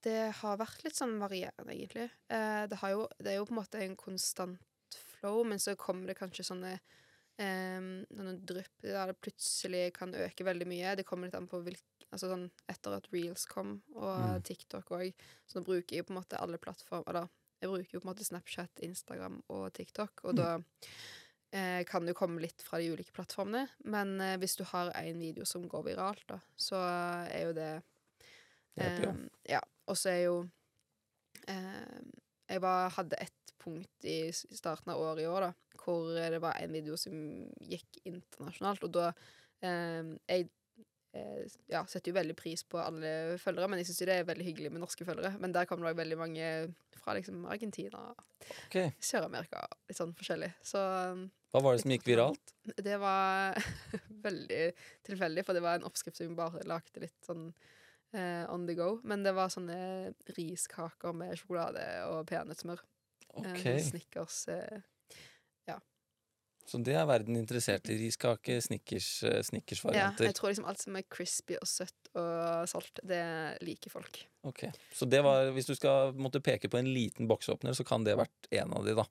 det 0.05 0.31
har 0.39 0.59
vært 0.61 0.85
litt 0.85 0.95
sånn 0.95 1.17
varierende, 1.19 1.73
egentlig. 1.73 2.07
Uh, 2.31 2.63
det, 2.69 2.79
har 2.81 2.93
jo, 2.95 3.05
det 3.19 3.33
er 3.33 3.39
jo 3.39 3.47
på 3.49 3.55
en 3.55 3.59
måte 3.59 3.83
en 3.83 3.97
konstant 3.99 4.97
flow, 5.19 5.43
men 5.49 5.59
så 5.59 5.75
kommer 5.79 6.09
det 6.09 6.17
kanskje 6.21 6.45
sånne 6.47 6.75
um, 7.41 7.89
noen 8.15 8.39
drypp 8.47 8.85
der 8.85 9.11
det 9.11 9.19
plutselig 9.19 9.89
kan 9.97 10.15
øke 10.15 10.47
veldig 10.47 10.69
mye. 10.69 10.95
Det 10.99 11.07
kommer 11.09 11.27
litt 11.27 11.39
an 11.39 11.49
på 11.51 11.61
hvilk 11.65 11.85
Altså 12.09 12.25
sånn 12.25 12.47
etter 12.65 12.95
at 12.95 13.05
reels 13.13 13.43
kom, 13.45 13.83
og 13.93 14.15
Mm. 14.17 14.41
TikTok 14.47 14.87
òg, 14.97 15.11
så 15.45 15.59
nå 15.59 15.61
bruker 15.67 15.93
jeg 15.93 16.07
på 16.07 16.09
en 16.09 16.17
måte 16.17 16.39
alle 16.41 16.57
plattformer 16.57 17.05
Eller 17.11 17.27
jeg 17.61 17.69
bruker 17.69 17.95
jo 17.95 17.99
på 18.01 18.07
en 18.07 18.11
måte 18.13 18.25
Snapchat, 18.27 18.79
Instagram 18.85 19.41
og 19.49 19.73
TikTok, 19.73 20.23
og 20.23 20.35
Mm. 20.35 20.39
da 20.39 20.49
eh, 21.51 21.83
kan 21.83 22.05
det 22.05 22.13
jo 22.13 22.19
komme 22.19 22.41
litt 22.41 22.61
fra 22.61 22.77
de 22.79 22.91
ulike 22.93 23.11
plattformene. 23.11 23.67
Men 23.83 24.19
eh, 24.21 24.37
hvis 24.37 24.55
du 24.55 24.63
har 24.63 24.91
en 24.95 25.19
video 25.19 25.45
som 25.45 25.67
går 25.67 25.83
viralt, 25.91 26.23
da, 26.29 26.39
så 26.55 26.77
er 27.29 27.47
jo 27.47 27.53
det 27.57 27.71
eh. 28.77 29.15
Ja. 29.49 29.61
Og 29.89 29.97
så 29.97 30.09
er 30.13 30.23
jo 30.27 30.49
ehm, 31.47 32.11
Jeg 32.49 32.61
var, 32.61 32.89
hadde 32.95 33.17
et 33.21 33.53
punkt 33.59 34.05
i 34.07 34.31
starten 34.31 34.89
av 34.93 35.01
året 35.01 35.23
i 35.23 35.27
år 35.29 35.41
da, 35.49 35.51
hvor 35.83 36.13
det 36.15 36.39
var 36.41 36.55
en 36.61 36.71
video 36.73 36.95
som 36.97 37.13
gikk 37.61 37.99
internasjonalt, 38.05 38.83
og 38.87 38.93
da 38.95 39.11
ehm, 39.65 40.15
Jeg 40.29 40.47
eh, 40.47 40.53
ja, 41.71 41.83
setter 41.89 42.11
jo 42.11 42.17
veldig 42.19 42.35
pris 42.37 42.63
på 42.67 42.79
alle 42.81 43.37
følgere, 43.41 43.69
men 43.71 43.81
jeg 43.81 43.89
syns 43.89 44.03
det 44.09 44.15
er 44.15 44.27
veldig 44.27 44.45
hyggelig 44.47 44.71
med 44.73 44.83
norske 44.83 45.07
følgere. 45.07 45.33
Men 45.41 45.55
der 45.55 45.67
kommer 45.69 45.87
det 45.87 45.93
også 45.93 46.01
veldig 46.01 46.19
mange 46.19 46.51
fra 46.99 47.15
liksom 47.17 47.45
Argentina, 47.49 48.03
okay. 48.67 48.91
Sør-Amerika, 48.99 49.63
litt 49.89 49.99
sånn 49.99 50.13
forskjellig. 50.17 50.51
Så 50.65 50.81
um, 51.15 51.25
Hva 51.53 51.63
var 51.65 51.75
det 51.75 51.83
som 51.85 51.93
gikk 51.95 52.07
viralt? 52.09 52.53
det 52.89 52.99
var 53.01 53.57
veldig 54.27 54.63
tilfeldig, 55.07 55.45
for 55.47 55.57
det 55.57 55.65
var 55.65 55.79
en 55.79 55.87
oppskrift 55.89 56.19
som 56.19 56.31
vi 56.31 56.39
bare 56.39 56.65
lagde 56.69 57.05
litt 57.05 57.17
sånn 57.25 57.49
eh, 58.13 58.45
on 58.51 58.67
the 58.67 58.75
go. 58.77 58.97
Men 59.07 59.25
det 59.25 59.35
var 59.37 59.51
sånne 59.53 60.13
riskaker 60.37 61.15
med 61.15 61.37
sjokolade 61.39 61.85
og 62.11 62.25
peanøttsmør. 62.29 62.83
Okay. 63.39 63.75
Eh, 63.77 63.83
Snickers. 63.85 64.43
Eh, 64.51 64.81
Så 66.69 66.77
det 66.85 66.93
er 66.93 67.07
verden 67.09 67.37
interessert 67.39 67.89
i. 67.89 67.97
Riskake, 67.97 68.59
snickers, 68.61 69.07
eh, 69.25 69.39
ja, 69.95 70.11
jeg 70.13 70.35
tror 70.37 70.51
liksom 70.51 70.67
alt 70.69 70.83
som 70.83 70.97
er 70.99 71.07
crispy 71.09 71.57
og 71.57 71.65
søtt 71.69 72.11
og 72.19 72.69
salt, 72.69 73.01
det 73.09 73.23
liker 73.65 73.89
folk. 73.93 74.21
Ok, 74.45 74.67
Så 74.93 75.07
det 75.09 75.23
var, 75.25 75.49
hvis 75.55 75.69
du 75.69 75.73
skal 75.73 76.13
måtte 76.13 76.43
peke 76.45 76.69
på 76.69 76.77
en 76.77 76.91
liten 76.93 77.29
boksåpner, 77.29 77.73
så 77.73 77.85
kan 77.87 78.05
det 78.05 78.19
vært 78.19 78.51
en 78.61 78.77
av 78.77 78.85
de, 78.85 78.93
da. 79.01 79.07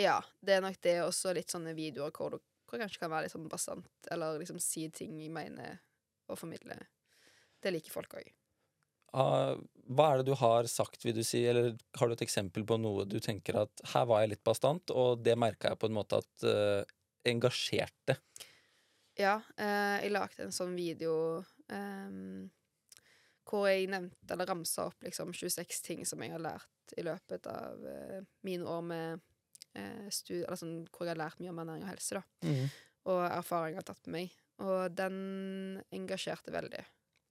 Ja, 0.00 0.18
det 0.44 0.58
er 0.58 0.64
nok 0.64 0.76
det, 0.84 0.98
også 1.04 1.32
litt 1.36 1.52
sånne 1.52 1.72
videoer 1.76 2.12
hvor 2.14 2.36
du 2.36 2.40
hvor 2.70 2.78
kanskje 2.78 3.02
kan 3.02 3.10
være 3.10 3.26
litt 3.26 3.34
sånn 3.34 3.48
bastant, 3.50 3.88
eller 4.14 4.38
liksom 4.38 4.60
si 4.62 4.84
ting 4.94 5.16
jeg 5.18 5.32
mener 5.34 5.80
og 6.30 6.38
formidle. 6.38 6.76
Det 7.60 7.72
liker 7.74 7.92
folk 7.92 8.14
òg. 8.20 8.28
Ah, 9.16 9.56
hva 9.90 10.06
er 10.12 10.20
det 10.20 10.30
du 10.30 10.36
har 10.38 10.68
sagt, 10.70 11.02
vil 11.02 11.16
du 11.16 11.24
si, 11.26 11.42
eller 11.50 11.72
har 11.98 12.08
du 12.08 12.14
et 12.14 12.22
eksempel 12.22 12.62
på 12.66 12.78
noe 12.78 13.06
du 13.10 13.18
tenker 13.22 13.58
at 13.64 13.82
her 13.94 14.06
var 14.06 14.22
jeg 14.22 14.36
litt 14.36 14.46
bastant, 14.46 14.92
og 14.94 15.24
det 15.24 15.34
merka 15.38 15.72
jeg 15.72 15.80
på 15.82 15.90
en 15.90 15.96
måte 15.96 16.20
at 16.22 16.46
uh, 16.46 16.82
engasjerte? 17.26 18.20
Ja, 19.18 19.40
eh, 19.58 19.96
jeg 20.04 20.12
lagde 20.14 20.46
en 20.46 20.54
sånn 20.54 20.76
video 20.78 21.14
eh, 21.68 22.12
hvor 23.50 23.66
jeg 23.66 23.88
nevnte, 23.90 24.28
eller 24.32 24.48
ramsa 24.48 24.86
opp 24.88 25.02
liksom 25.04 25.34
26 25.34 25.82
ting 25.84 26.04
som 26.08 26.22
jeg 26.22 26.32
har 26.32 26.42
lært 26.44 26.94
i 26.96 27.04
løpet 27.04 27.48
av 27.50 27.82
eh, 27.90 28.20
mine 28.46 28.68
år 28.70 28.84
med 28.86 29.24
eh, 29.74 30.06
studie, 30.14 30.44
eller 30.44 30.60
sånn, 30.60 30.78
hvor 30.94 31.08
jeg 31.08 31.16
har 31.16 31.24
lært 31.24 31.42
mye 31.42 31.52
om 31.52 31.60
ernæring 31.64 31.84
og 31.84 31.92
helse, 31.92 32.20
da. 32.20 32.54
Og 33.10 33.20
erfaring 33.26 33.74
jeg 33.74 33.82
har 33.82 33.88
tatt 33.90 34.06
med 34.06 34.16
meg. 34.16 34.38
Og 34.60 34.92
den 34.92 35.20
engasjerte 35.96 36.52
veldig. 36.52 36.82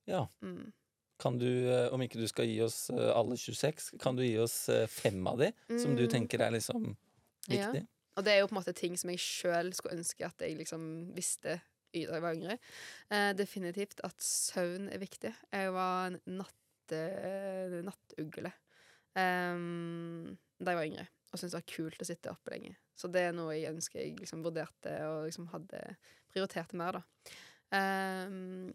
Ja. 0.09 0.23
Mm. 0.41 0.71
Kan 1.19 1.37
du, 1.41 1.47
eh, 1.67 1.87
om 1.93 2.01
ikke 2.01 2.19
du 2.21 2.27
skal 2.31 2.47
gi 2.47 2.59
oss 2.63 2.89
eh, 2.93 3.09
alle 3.11 3.35
26, 3.37 3.93
kan 3.99 4.15
du 4.15 4.23
gi 4.23 4.37
oss 4.39 4.69
eh, 4.71 4.85
fem 4.87 5.19
av 5.27 5.39
de 5.41 5.51
som 5.77 5.95
du 5.95 6.05
Mm. 6.05 6.11
tenker 6.13 6.41
er 6.41 6.51
liksom 6.55 6.95
viktig? 7.49 7.81
Ja. 7.83 7.87
Og 8.17 8.23
det 8.25 8.33
er 8.33 8.39
jo 8.39 8.47
på 8.47 8.55
en 8.55 8.61
måte 8.61 8.73
ting 8.75 8.95
som 8.97 9.09
jeg 9.11 9.19
sjøl 9.19 9.73
skulle 9.73 9.97
ønske 9.99 10.25
at 10.25 10.39
jeg 10.43 10.57
liksom 10.59 11.13
visste 11.15 11.59
da 11.93 12.15
jeg 12.15 12.21
var 12.21 12.35
yngre. 12.37 12.57
Eh, 13.09 13.33
definitivt 13.33 13.99
at 14.05 14.15
søvn 14.21 14.89
er 14.93 14.99
viktig. 15.01 15.31
Jeg 15.51 15.71
var 15.73 16.11
en 16.11 16.19
natte, 16.37 16.99
nattugle 17.83 18.51
um, 19.15 20.37
da 20.59 20.71
jeg 20.73 20.77
var 20.79 20.85
yngre, 20.85 21.05
og 21.31 21.39
syntes 21.39 21.55
det 21.55 21.59
var 21.59 21.69
kult 21.75 22.03
å 22.03 22.07
sitte 22.07 22.31
oppe 22.33 22.53
lenge. 22.53 22.75
Så 22.99 23.09
det 23.11 23.23
er 23.29 23.33
noe 23.35 23.55
jeg 23.55 23.73
ønsker 23.73 24.01
jeg 24.03 24.19
liksom 24.19 24.43
vurderte 24.45 24.93
og 25.07 25.25
liksom 25.29 25.47
hadde 25.53 25.81
prioritert 26.29 26.73
mer, 26.77 26.99
da. 26.99 27.03
Um, 27.71 28.73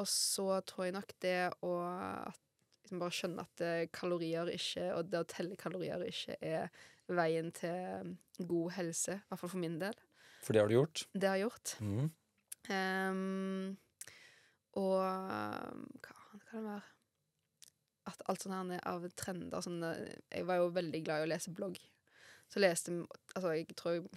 og 0.00 0.08
så 0.08 0.46
tror 0.68 0.88
jeg 0.88 0.96
nok 0.96 1.12
det 1.22 1.36
å 1.66 1.74
at, 1.82 2.40
liksom 2.82 3.02
bare 3.02 3.16
skjønne 3.16 3.44
at 3.44 3.64
eh, 3.66 3.84
kalorier 3.94 4.50
ikke, 4.52 4.88
og 4.96 5.10
det 5.12 5.20
å 5.20 5.28
telle 5.28 5.58
kalorier 5.60 6.02
ikke 6.06 6.38
er 6.40 6.72
veien 7.12 7.50
til 7.54 8.16
god 8.38 8.74
helse, 8.78 9.18
i 9.18 9.28
hvert 9.28 9.42
fall 9.42 9.52
for 9.52 9.62
min 9.62 9.78
del. 9.82 9.96
For 10.42 10.54
det 10.54 10.62
har 10.62 10.70
du 10.70 10.76
gjort. 10.76 11.04
Det 11.14 11.28
har 11.28 11.38
jeg 11.38 11.46
gjort. 11.46 11.74
Mm. 11.82 12.10
Um, 12.72 13.76
og 14.78 14.98
hva 14.98 16.16
annet 16.16 16.46
kan 16.48 16.58
det 16.58 16.66
være? 16.66 16.82
At 18.10 18.22
alt 18.26 18.42
sånt 18.42 18.56
her 18.56 18.86
av 18.90 19.04
trender 19.14 19.62
sånn, 19.62 19.82
Jeg 20.32 20.46
var 20.48 20.58
jo 20.58 20.72
veldig 20.74 21.00
glad 21.06 21.22
i 21.22 21.26
å 21.26 21.30
lese 21.30 21.52
blogg. 21.54 21.76
Så 22.50 22.62
leste 22.62 22.94
Altså, 23.36 23.52
jeg 23.54 23.76
tror 23.78 23.94
jeg 23.94 24.08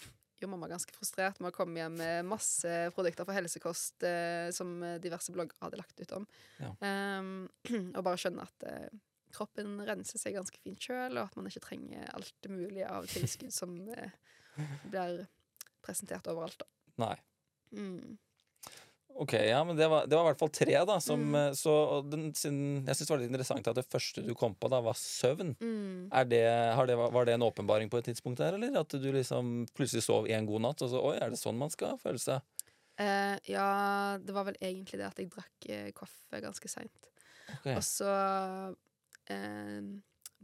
gjorde 0.45 0.53
mamma 0.53 0.69
ganske 0.71 0.93
frustrert 0.95 1.41
med 1.41 1.51
å 1.51 1.55
komme 1.55 1.81
hjem 1.81 1.97
med 1.99 2.29
masse 2.29 2.71
produkter 2.95 3.27
for 3.27 3.35
helsekost 3.35 4.05
eh, 4.07 4.47
som 4.55 4.77
diverse 5.01 5.33
blogger 5.35 5.57
hadde 5.65 5.81
lagt 5.81 5.99
ut 5.99 6.15
om. 6.15 6.29
Ja. 6.61 6.71
Um, 7.19 7.49
og 7.97 8.01
bare 8.05 8.21
skjønne 8.21 8.45
at 8.45 8.67
eh, 8.69 8.89
kroppen 9.35 9.79
renser 9.87 10.21
seg 10.21 10.37
ganske 10.37 10.59
fint 10.63 10.81
sjøl, 10.81 11.17
og 11.17 11.25
at 11.25 11.39
man 11.39 11.49
ikke 11.49 11.65
trenger 11.65 12.07
alt 12.15 12.49
mulig 12.51 12.85
av 12.87 13.07
tilskudd 13.11 13.53
som 13.53 13.75
eh, 13.95 14.13
blir 14.91 15.25
presentert 15.85 16.27
overalt. 16.31 16.61
Da. 16.61 16.69
Nei. 17.05 17.15
Mm. 17.75 18.15
Ok, 19.15 19.31
ja, 19.39 19.62
men 19.63 19.77
det 19.79 19.86
var, 19.88 20.07
det 20.12 20.17
var 20.17 20.25
i 20.25 20.27
hvert 20.34 20.41
fall 20.41 20.50
tre, 20.51 20.74
da. 20.89 20.98
Som, 21.00 21.22
Mm. 21.31 21.36
eh, 21.39 21.51
Så 21.55 21.74
den, 22.12 22.34
sin, 22.36 22.57
jeg 22.86 22.95
syns 22.98 23.07
det 23.07 23.13
var 23.13 23.22
litt 23.22 23.31
interessant 23.31 23.67
at 23.72 23.77
det 23.79 23.86
første 23.88 24.24
du 24.25 24.34
kom 24.36 24.55
på, 24.60 24.67
da 24.69 24.81
var 24.84 24.98
søvn. 25.00 25.53
Mm. 25.62 26.10
Er 26.12 26.25
det, 26.27 26.41
har 26.75 26.86
det, 26.89 26.98
var 27.00 27.25
det 27.25 27.34
en 27.38 27.45
åpenbaring 27.48 27.89
på 27.89 27.98
et 28.01 28.10
tidspunkt 28.12 28.41
der, 28.43 28.57
eller? 28.60 28.75
At 28.81 28.89
du 28.91 29.07
liksom 29.15 29.67
plutselig 29.74 30.03
sov 30.03 30.27
en 30.27 30.45
god 30.50 30.62
natt, 30.67 30.81
og 30.84 30.91
så 30.91 31.00
Oi, 31.00 31.15
er 31.24 31.31
det 31.31 31.39
sånn 31.39 31.55
man 31.57 31.72
skal 31.72 31.95
føle 32.01 32.19
seg? 32.19 32.41
Eh, 33.00 33.38
ja, 33.51 34.17
det 34.19 34.36
var 34.36 34.45
vel 34.48 34.55
egentlig 34.60 35.00
det 35.00 35.07
at 35.07 35.17
jeg 35.19 35.31
drakk 35.31 35.69
eh, 35.69 35.89
kaffe 35.95 36.41
ganske 36.43 36.67
seint. 36.72 37.10
Okay. 37.60 37.75
Og 37.75 37.84
så 37.88 38.12
eh, 39.31 39.81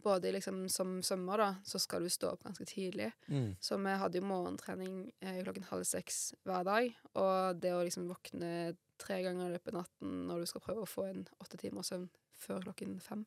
Både 0.01 0.31
liksom 0.33 0.63
som 0.71 0.99
svømmer, 1.05 1.41
da, 1.41 1.49
så 1.67 1.79
skal 1.81 2.05
du 2.05 2.11
stå 2.11 2.31
opp 2.33 2.45
ganske 2.47 2.65
tidlig. 2.69 3.11
Mm. 3.27 3.55
Så 3.61 3.77
vi 3.81 3.95
hadde 4.01 4.19
jo 4.19 4.27
morgentrening 4.29 4.95
eh, 5.19 5.41
klokken 5.43 5.67
halv 5.69 5.85
seks 5.87 6.31
hver 6.47 6.65
dag. 6.67 6.91
Og 7.21 7.61
det 7.61 7.73
å 7.75 7.83
liksom 7.85 8.09
våkne 8.09 8.73
tre 9.01 9.21
ganger 9.25 9.49
i 9.49 9.55
løpet 9.55 9.73
av 9.73 9.81
natten 9.83 10.27
når 10.29 10.43
du 10.43 10.51
skal 10.51 10.63
prøve 10.65 10.85
å 10.85 10.89
få 10.89 11.07
en 11.09 11.25
åtte 11.41 11.59
timers 11.61 11.91
søvn 11.91 12.09
før 12.41 12.63
klokken 12.65 12.97
fem, 13.03 13.25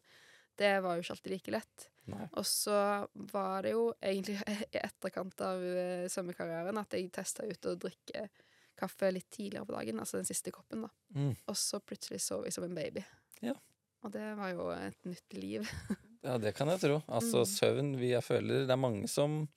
det 0.58 0.78
var 0.82 0.96
jo 0.96 1.04
ikke 1.04 1.14
alltid 1.16 1.34
like 1.34 1.54
lett. 1.54 1.88
Og 2.36 2.46
så 2.46 2.78
var 3.32 3.64
det 3.64 3.74
jo 3.74 3.86
egentlig 3.98 4.38
i 4.74 4.80
etterkant 4.82 5.44
av 5.44 5.62
eh, 5.62 6.06
svømmekarrieren 6.12 6.78
at 6.80 6.96
jeg 6.96 7.12
testa 7.14 7.46
ut 7.46 7.70
å 7.70 7.76
drikke 7.80 8.28
kaffe 8.78 9.10
litt 9.14 9.30
tidligere 9.30 9.66
på 9.68 9.76
dagen, 9.76 10.00
altså 10.02 10.18
den 10.18 10.26
siste 10.28 10.50
koppen, 10.54 10.82
da. 10.86 10.90
Mm. 11.14 11.30
Og 11.46 11.58
så 11.58 11.78
plutselig 11.78 12.20
sov 12.24 12.46
jeg 12.46 12.56
som 12.56 12.66
en 12.66 12.74
baby. 12.74 13.04
Ja. 13.44 13.54
Og 14.04 14.12
det 14.12 14.24
var 14.36 14.50
jo 14.52 14.68
et 14.74 15.06
nytt 15.08 15.38
liv. 15.38 15.68
Ja, 16.24 16.38
det 16.40 16.54
kan 16.56 16.70
jeg 16.72 16.80
tro. 16.80 17.02
Altså, 17.08 17.42
Mm. 17.44 17.50
søvn 17.52 17.96
vi, 18.00 18.08
Jeg 18.14 18.22
føler 18.24 18.64
det 18.66 18.70
er 18.70 18.80
mange 18.80 19.08
som 19.08 19.48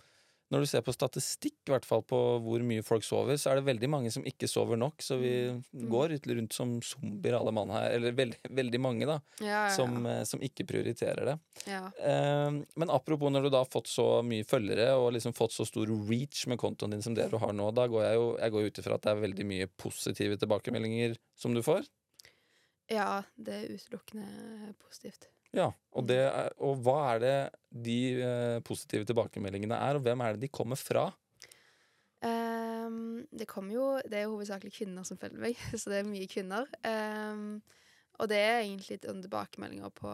Når 0.49 0.61
du 0.63 0.65
ser 0.65 0.79
på 0.81 0.93
statistikk, 0.95 1.57
i 1.67 1.71
hvert 1.73 1.83
fall 1.83 2.01
på 2.07 2.15
hvor 2.39 2.61
mye 2.63 2.81
folk 2.81 3.03
sover, 3.03 3.35
så 3.35 3.49
er 3.51 3.55
det 3.59 3.65
veldig 3.67 3.89
mange 3.91 4.09
som 4.09 4.23
ikke 4.23 4.47
sover 4.47 4.77
nok. 4.79 4.95
Så 5.03 5.17
vi 5.19 5.51
Mm. 5.51 5.89
går 5.91 6.09
litt 6.13 6.23
rundt 6.25 6.53
som 6.53 6.79
zombier, 6.79 7.35
alle 7.35 7.51
mann 7.51 7.67
her. 7.69 7.91
Eller 7.91 8.13
veldig, 8.13 8.37
veldig 8.55 8.79
mange, 8.79 9.05
da. 9.05 9.19
Ja, 9.41 9.67
ja, 9.67 9.75
Som, 9.75 10.05
eh, 10.05 10.23
som 10.23 10.39
ikke 10.39 10.63
prioriterer 10.65 11.25
det. 11.25 11.39
ja. 11.67 11.91
Eh, 11.99 12.63
men 12.77 12.89
apropos 12.89 13.29
når 13.29 13.43
du 13.43 13.49
da 13.49 13.57
har 13.57 13.65
fått 13.65 13.87
så 13.91 14.23
mye 14.23 14.45
følgere 14.45 14.95
og 14.95 15.11
liksom 15.11 15.33
fått 15.35 15.51
så 15.51 15.65
stor 15.67 15.85
reach 15.85 16.47
med 16.47 16.57
kontoen 16.57 16.91
din 16.91 17.01
som 17.01 17.13
det 17.13 17.29
du 17.29 17.37
har 17.37 17.51
nå, 17.51 17.73
da 17.75 17.85
går 17.85 18.03
jeg 18.03 18.15
jo 18.15 18.37
jeg 18.37 18.51
går 18.51 18.65
ut 18.67 18.79
ifra 18.79 18.93
at 18.95 19.01
det 19.01 19.11
er 19.17 19.27
veldig 19.27 19.45
mye 19.45 19.67
positive 19.77 20.37
tilbakemeldinger 20.37 21.17
som 21.35 21.53
du 21.53 21.61
får. 21.61 21.85
ja, 22.89 23.21
det 23.35 23.53
er 23.53 23.75
utelukkende 23.75 24.73
positivt. 24.79 25.27
Ja, 25.57 25.71
og, 25.97 26.05
det 26.09 26.19
er, 26.27 26.51
og 26.61 26.83
hva 26.85 26.97
er 27.15 27.21
det 27.23 27.37
de 27.87 27.99
eh, 28.21 28.57
positive 28.65 29.07
tilbakemeldingene 29.09 29.79
er, 29.87 29.97
og 29.97 30.05
hvem 30.05 30.21
er 30.21 30.35
det 30.35 30.45
de 30.45 30.53
kommer 30.53 30.77
fra? 30.79 31.09
Um, 32.21 33.27
det 33.29 33.45
kommer 33.45 33.75
jo 33.75 33.87
Det 34.01 34.17
er 34.17 34.23
jo 34.25 34.31
hovedsakelig 34.35 34.73
kvinner 34.73 35.05
som 35.05 35.19
følger 35.21 35.41
meg, 35.41 35.57
så 35.79 35.91
det 35.91 36.01
er 36.01 36.09
mye 36.09 36.29
kvinner. 36.29 36.69
Um, 36.85 37.57
og 38.17 38.29
det 38.29 38.37
er 38.41 38.59
egentlig 38.61 38.95
litt 38.95 39.09
sånn 39.09 39.23
tilbakemeldinger 39.25 39.93
på 39.97 40.13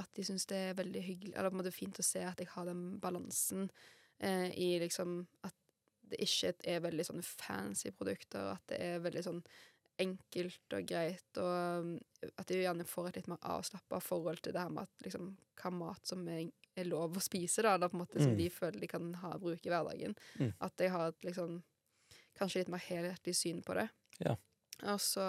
at 0.00 0.08
de 0.16 0.24
syns 0.24 0.46
det 0.48 0.58
er 0.70 0.78
veldig 0.78 1.02
hyggelig 1.04 1.34
Eller 1.36 1.50
på 1.50 1.58
en 1.58 1.60
måte 1.60 1.74
fint 1.74 1.98
å 2.00 2.06
se 2.06 2.22
at 2.24 2.38
jeg 2.40 2.48
har 2.54 2.64
den 2.68 2.84
balansen 3.00 3.66
eh, 4.24 4.48
i 4.56 4.70
liksom 4.80 5.18
At 5.44 5.56
det 6.12 6.20
ikke 6.24 6.54
er 6.68 6.82
veldig 6.84 7.04
sånn 7.08 7.22
fancy 7.24 7.92
produkter, 7.96 8.50
at 8.52 8.64
det 8.68 8.78
er 8.84 9.04
veldig 9.04 9.22
sånn 9.24 9.38
enkelt 10.00 10.74
og 10.76 10.86
greit, 10.88 11.38
og 11.38 11.98
at 12.38 12.46
de 12.48 12.62
gjerne 12.62 12.84
får 12.88 13.08
et 13.08 13.16
litt 13.20 13.28
mer 13.28 13.38
avslappa 13.42 14.00
forhold 14.02 14.40
til 14.42 14.52
det 14.54 14.62
her 14.62 14.70
med 14.72 14.82
at 14.88 15.04
liksom, 15.06 15.36
hva 15.62 15.70
mat 15.74 16.06
som 16.08 16.22
er, 16.28 16.46
er 16.76 16.84
lov 16.88 17.18
å 17.18 17.22
spise, 17.22 17.62
da, 17.62 17.76
da 17.78 17.88
på 17.88 17.98
en 17.98 18.04
måte 18.04 18.18
som 18.22 18.32
Mm. 18.32 18.38
de 18.38 18.48
føler 18.50 18.80
de 18.80 18.88
kan 18.88 19.12
ha 19.20 19.34
bruk 19.38 19.66
i 19.66 19.70
hverdagen. 19.70 20.14
Mm. 20.40 20.52
At 20.60 20.76
de 20.80 20.88
har 20.88 21.08
et 21.12 21.22
liksom 21.28 21.62
kanskje 22.38 22.62
litt 22.62 22.68
mer 22.72 22.78
helhetlig 22.86 23.34
syn 23.36 23.60
på 23.62 23.74
det. 23.76 23.88
Ja. 24.24 24.36
Og 24.88 24.98
så, 25.00 25.20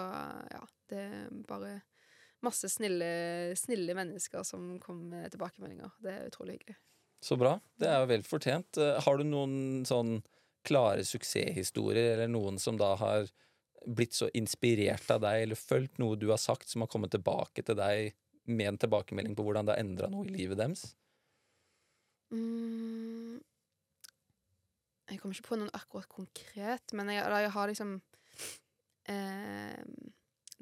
ja, 0.50 0.62
det 0.88 0.98
er 0.98 1.28
bare 1.46 1.82
masse 2.42 2.68
snille, 2.68 3.54
snille 3.56 3.94
mennesker 3.94 4.42
som 4.44 4.78
kommer 4.80 5.04
med 5.22 5.30
tilbakemeldinger. 5.32 5.92
Det 6.02 6.12
er 6.12 6.26
utrolig 6.28 6.58
hyggelig. 6.58 6.76
Så 7.24 7.36
bra. 7.40 7.54
Det 7.80 7.88
er 7.88 8.00
jo 8.02 8.06
vel 8.10 8.22
fortjent. 8.26 8.76
Eh, 8.80 8.98
Har 9.04 9.16
du 9.16 9.24
noen 9.24 9.84
sånn 9.88 10.18
klare 10.64 11.04
suksesshistorier, 11.04 12.14
eller 12.16 12.28
noen 12.28 12.58
som 12.60 12.76
da 12.80 12.94
har 12.96 13.28
blitt 13.86 14.16
så 14.16 14.28
inspirert 14.36 15.08
av 15.12 15.22
deg, 15.24 15.44
eller 15.46 15.58
fulgt 15.58 15.98
noe 16.02 16.18
du 16.20 16.28
har 16.32 16.40
sagt, 16.40 16.68
som 16.70 16.84
har 16.84 16.90
kommet 16.92 17.12
tilbake 17.14 17.64
til 17.66 17.76
deg 17.78 18.14
med 18.44 18.74
en 18.74 18.80
tilbakemelding 18.80 19.36
på 19.36 19.44
hvordan 19.46 19.68
det 19.68 19.76
har 19.76 19.84
endra 19.84 20.10
noe 20.12 20.26
i 20.28 20.34
livet 20.34 20.60
deres? 20.60 20.90
Mm, 22.34 23.38
jeg 25.10 25.20
kommer 25.20 25.36
ikke 25.36 25.50
på 25.50 25.60
noen 25.60 25.76
akkurat 25.76 26.10
konkret, 26.10 26.94
men 26.96 27.12
jeg, 27.12 27.22
jeg 27.44 27.52
har 27.54 27.70
liksom 27.70 27.94
eh, 29.12 29.80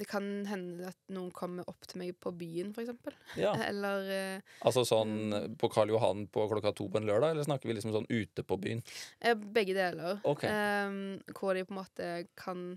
Det 0.00 0.07
kan 0.11 0.26
hende 0.49 0.88
at 0.91 0.99
noen 1.14 1.31
kommer 1.35 1.69
opp 1.71 1.87
til 1.87 2.02
meg 2.02 2.17
på 2.23 2.33
byen, 2.35 2.73
for 2.75 2.83
eksempel. 2.83 3.14
Ja. 3.38 3.55
Eller 3.71 4.11
eh, 4.11 4.55
Altså 4.67 4.85
sånn 4.88 5.55
på 5.61 5.71
Karl 5.73 5.95
Johan 5.95 6.26
på 6.33 6.49
klokka 6.50 6.75
to 6.76 6.88
på 6.91 7.00
en 7.00 7.07
lørdag, 7.09 7.35
eller 7.35 7.47
snakker 7.47 7.71
vi 7.71 7.79
liksom 7.79 7.95
sånn 7.95 8.09
ute 8.11 8.45
på 8.47 8.59
byen? 8.62 8.83
eh, 9.21 9.35
begge 9.35 9.76
deler. 9.79 10.19
Okay. 10.26 10.50
Eh, 10.50 11.37
hvor 11.38 11.55
de 11.55 11.67
på 11.69 11.75
en 11.76 11.83
måte 11.83 12.11
kan 12.38 12.73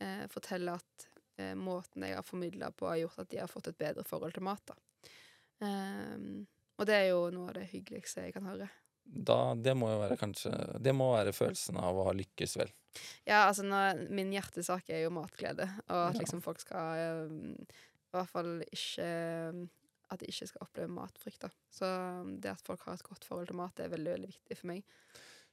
eh, 0.00 0.26
fortelle 0.32 0.74
at 0.78 1.08
eh, 1.38 1.54
måten 1.58 2.04
jeg 2.06 2.16
har 2.18 2.26
formidla 2.26 2.70
på, 2.74 2.88
har 2.90 3.00
gjort 3.04 3.18
at 3.24 3.30
de 3.30 3.40
har 3.42 3.50
fått 3.50 3.68
et 3.72 3.78
bedre 3.78 4.04
forhold 4.06 4.34
til 4.36 4.46
mat. 4.48 4.74
Eh, 5.60 6.18
og 6.78 6.86
det 6.86 6.94
er 6.94 7.08
jo 7.10 7.24
noe 7.34 7.48
av 7.50 7.56
det 7.58 7.68
hyggeligste 7.72 8.26
jeg 8.28 8.36
kan 8.36 8.46
høre. 8.46 8.68
Da, 9.08 9.54
det 9.56 9.72
må 9.78 9.86
jo 9.88 10.02
være 10.02 10.18
kanskje 10.20 10.50
Det 10.84 10.92
må 10.92 11.06
være 11.14 11.32
følelsen 11.32 11.78
av 11.80 11.96
å 11.96 12.02
ha 12.10 12.12
lykkes, 12.12 12.58
vel. 12.60 12.68
Ja, 13.24 13.46
altså 13.46 13.64
når, 13.64 14.02
min 14.12 14.34
hjertesak 14.34 14.90
er 14.92 15.06
jo 15.06 15.12
matglede, 15.16 15.64
og 15.88 16.02
at 16.10 16.18
Ja. 16.18 16.20
liksom 16.20 16.42
folk 16.44 16.60
skal 16.60 17.00
eh, 17.00 17.32
I 17.64 18.12
hvert 18.18 18.28
fall 18.34 18.50
ikke 18.68 19.08
At 20.12 20.20
de 20.20 20.28
ikke 20.28 20.46
skal 20.50 20.64
oppleve 20.66 20.92
matfrykt. 20.92 21.40
da. 21.40 21.48
Så 21.72 21.88
det 22.40 22.52
at 22.52 22.62
folk 22.64 22.84
har 22.86 22.94
et 22.96 23.02
godt 23.04 23.24
forhold 23.28 23.48
til 23.50 23.56
mat, 23.56 23.74
det 23.76 23.84
er 23.86 23.96
veldig 23.96 24.12
veldig 24.14 24.28
viktig 24.30 24.56
for 24.60 24.70
meg. 24.70 24.84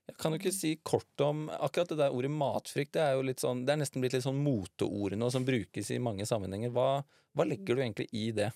Jeg 0.06 0.18
kan 0.22 0.36
jo 0.36 0.38
ikke 0.38 0.54
si 0.54 0.76
kort 0.86 1.22
om 1.26 1.48
akkurat 1.50 1.90
det 1.90 1.98
der 2.04 2.14
ordet 2.14 2.30
matfrykt? 2.30 2.94
Det 2.94 3.02
er 3.02 3.16
jo 3.18 3.24
litt 3.26 3.42
sånn, 3.42 3.64
det 3.66 3.74
er 3.74 3.82
nesten 3.82 4.04
blitt 4.04 4.14
litt 4.14 4.26
sånn 4.26 4.44
moteord 4.46 5.18
nå, 5.18 5.32
som 5.34 5.48
brukes 5.48 5.90
i 5.92 5.98
mange 6.02 6.28
sammenhenger. 6.30 6.74
Hva, 6.76 7.02
hva 7.34 7.48
legger 7.48 7.78
du 7.78 7.82
egentlig 7.82 8.08
i 8.14 8.28
det? 8.36 8.52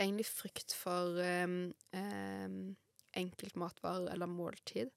Egentlig 0.00 0.26
frykt 0.26 0.72
for 0.74 1.20
um, 1.20 1.58
um, 1.92 2.56
enkelt 3.14 3.60
matvarer 3.60 4.08
eller 4.14 4.30
måltid. 4.30 4.90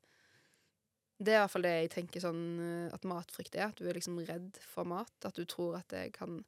Det 1.17 1.33
er 1.33 1.39
i 1.39 1.41
hvert 1.41 1.53
fall 1.53 1.65
det 1.65 1.73
jeg 1.73 1.93
tenker 1.95 2.21
sånn 2.21 2.41
eh, 2.61 2.89
at 2.93 3.05
matfrykt 3.09 3.55
er. 3.57 3.71
At 3.71 3.79
du 3.79 3.87
er 3.89 3.97
liksom 3.97 4.19
redd 4.25 4.59
for 4.61 4.85
mat. 4.89 5.13
At 5.25 5.37
du 5.37 5.47
tror 5.49 5.79
at 5.79 5.89
det 5.89 6.11
kan 6.17 6.43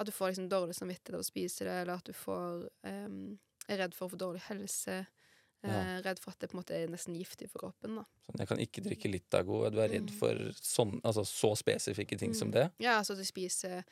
At 0.00 0.08
du 0.08 0.12
får 0.12 0.32
liksom 0.32 0.48
dårlig 0.50 0.74
samvittighet 0.74 1.14
av 1.14 1.22
å 1.22 1.26
spise 1.26 1.66
det, 1.68 1.74
eller 1.82 2.00
at 2.00 2.08
du 2.08 2.16
får 2.16 2.64
um, 2.82 3.36
er 3.68 3.78
redd 3.78 3.92
for 3.94 4.08
å 4.08 4.14
få 4.14 4.18
dårlig 4.18 4.40
helse. 4.48 5.04
Eh, 5.64 5.72
Ja. 5.72 6.00
Redd 6.04 6.18
for 6.20 6.30
at 6.30 6.38
det 6.40 6.50
på 6.50 6.54
en 6.58 6.62
måte 6.62 6.74
er 6.76 6.88
nesten 6.92 7.16
giftig 7.16 7.48
for 7.50 7.58
kroppen. 7.66 7.96
da. 7.96 8.04
Sånn, 8.26 8.38
jeg 8.38 8.48
kan 8.48 8.58
ikke 8.58 8.82
drikke 8.84 9.10
Litago. 9.10 9.70
Du 9.70 9.78
er 9.80 9.88
redd 9.88 10.10
Mm. 10.10 10.18
for 10.18 10.34
sånn, 10.60 11.00
altså, 11.02 11.24
så 11.24 11.54
spesifikke 11.56 12.18
ting 12.18 12.34
som 12.34 12.48
Mm. 12.48 12.52
det? 12.52 12.72
Ja, 12.80 12.98
altså 13.00 13.12
at 13.12 13.18
du 13.18 13.24
spiser 13.24 13.84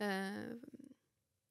eh, 0.00 0.54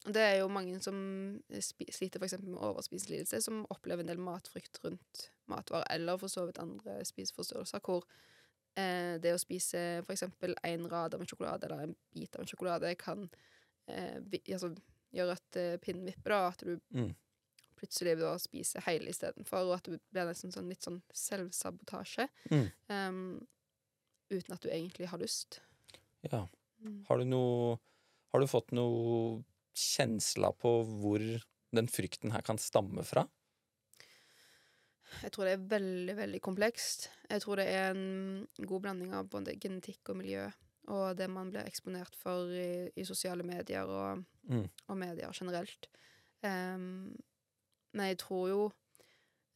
Det 0.06 0.22
er 0.24 0.38
jo 0.40 0.48
mange 0.48 0.82
som 0.82 1.42
sliter 1.52 2.20
f.eks. 2.22 2.40
med 2.42 2.56
overspiselidelse, 2.62 3.42
som 3.44 3.66
opplever 3.70 4.00
en 4.00 4.08
del 4.08 4.18
matfrykt 4.18 4.80
rundt 4.86 5.32
matvarer, 5.50 5.84
eller 5.90 6.18
for 6.18 6.28
så 6.30 6.46
vidt 6.46 6.60
andre 6.60 7.04
spiseforstyrrelser, 7.04 7.80
hvor 7.84 8.04
eh, 8.78 9.18
det 9.18 9.34
å 9.34 9.40
spise 9.40 10.02
eksempel 10.08 10.56
en 10.64 10.88
rad 10.88 11.14
av 11.14 11.20
en 11.20 11.28
sjokolade 11.28 11.66
eller 11.66 11.84
en 11.84 11.96
bit 12.14 12.34
av 12.36 12.42
en 12.42 12.48
sjokolade 12.48 12.96
kan 12.98 13.30
eh, 13.90 14.20
altså, 14.54 14.74
gjøre 15.14 15.32
at 15.32 15.56
eh, 15.58 15.78
pinnen 15.78 16.06
vipper, 16.06 16.30
da, 16.30 16.48
at 16.48 16.60
du 16.64 16.80
Mm. 16.94 17.14
Plutselig 17.78 18.16
da 18.20 18.34
spise 18.42 18.82
hele 18.88 19.12
istedenfor, 19.14 19.68
og 19.70 19.76
at 19.78 19.90
det 19.92 20.00
blir 20.12 20.28
nesten 20.30 20.52
sånn, 20.54 20.68
litt 20.72 20.82
sånn 20.86 21.02
selvsabotasje, 21.14 22.28
Mm. 22.52 22.68
Um, 22.90 23.48
uten 24.34 24.54
at 24.58 24.62
du 24.66 24.70
egentlig 24.70 25.08
har 25.08 25.22
lyst. 25.22 25.62
Ja. 26.28 26.48
Mm. 26.84 27.04
Har 27.08 27.18
du 27.22 27.26
noe 27.26 27.78
Har 28.34 28.42
du 28.44 28.48
fått 28.52 28.74
noe 28.76 29.44
kjensla 29.74 30.50
på 30.60 30.72
hvor 31.00 31.22
den 31.72 31.88
frykten 31.88 32.34
her 32.34 32.42
kan 32.44 32.58
stamme 32.60 33.06
fra? 33.08 33.24
Jeg 35.24 35.32
tror 35.32 35.48
det 35.48 35.54
er 35.56 35.68
veldig, 35.72 36.16
veldig 36.18 36.42
komplekst. 36.44 37.08
Jeg 37.32 37.42
tror 37.42 37.62
det 37.62 37.68
er 37.72 37.94
en 37.96 38.48
god 38.68 38.84
blanding 38.84 39.14
av 39.16 39.30
både 39.32 39.56
genetikk 39.64 40.12
og 40.12 40.20
miljø, 40.20 40.44
og 40.92 41.16
det 41.18 41.30
man 41.32 41.50
blir 41.54 41.64
eksponert 41.68 42.16
for 42.20 42.52
i, 42.52 42.90
i 42.96 43.06
sosiale 43.08 43.44
medier 43.48 43.88
og, 43.88 44.26
Mm. 44.48 44.68
og 44.88 44.96
medier 44.98 45.32
generelt. 45.36 45.88
Ehm, 46.44 47.16
men 47.98 48.12
jeg 48.12 48.20
tror 48.22 48.46
jo 48.52 48.62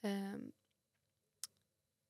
eh, 0.08 0.40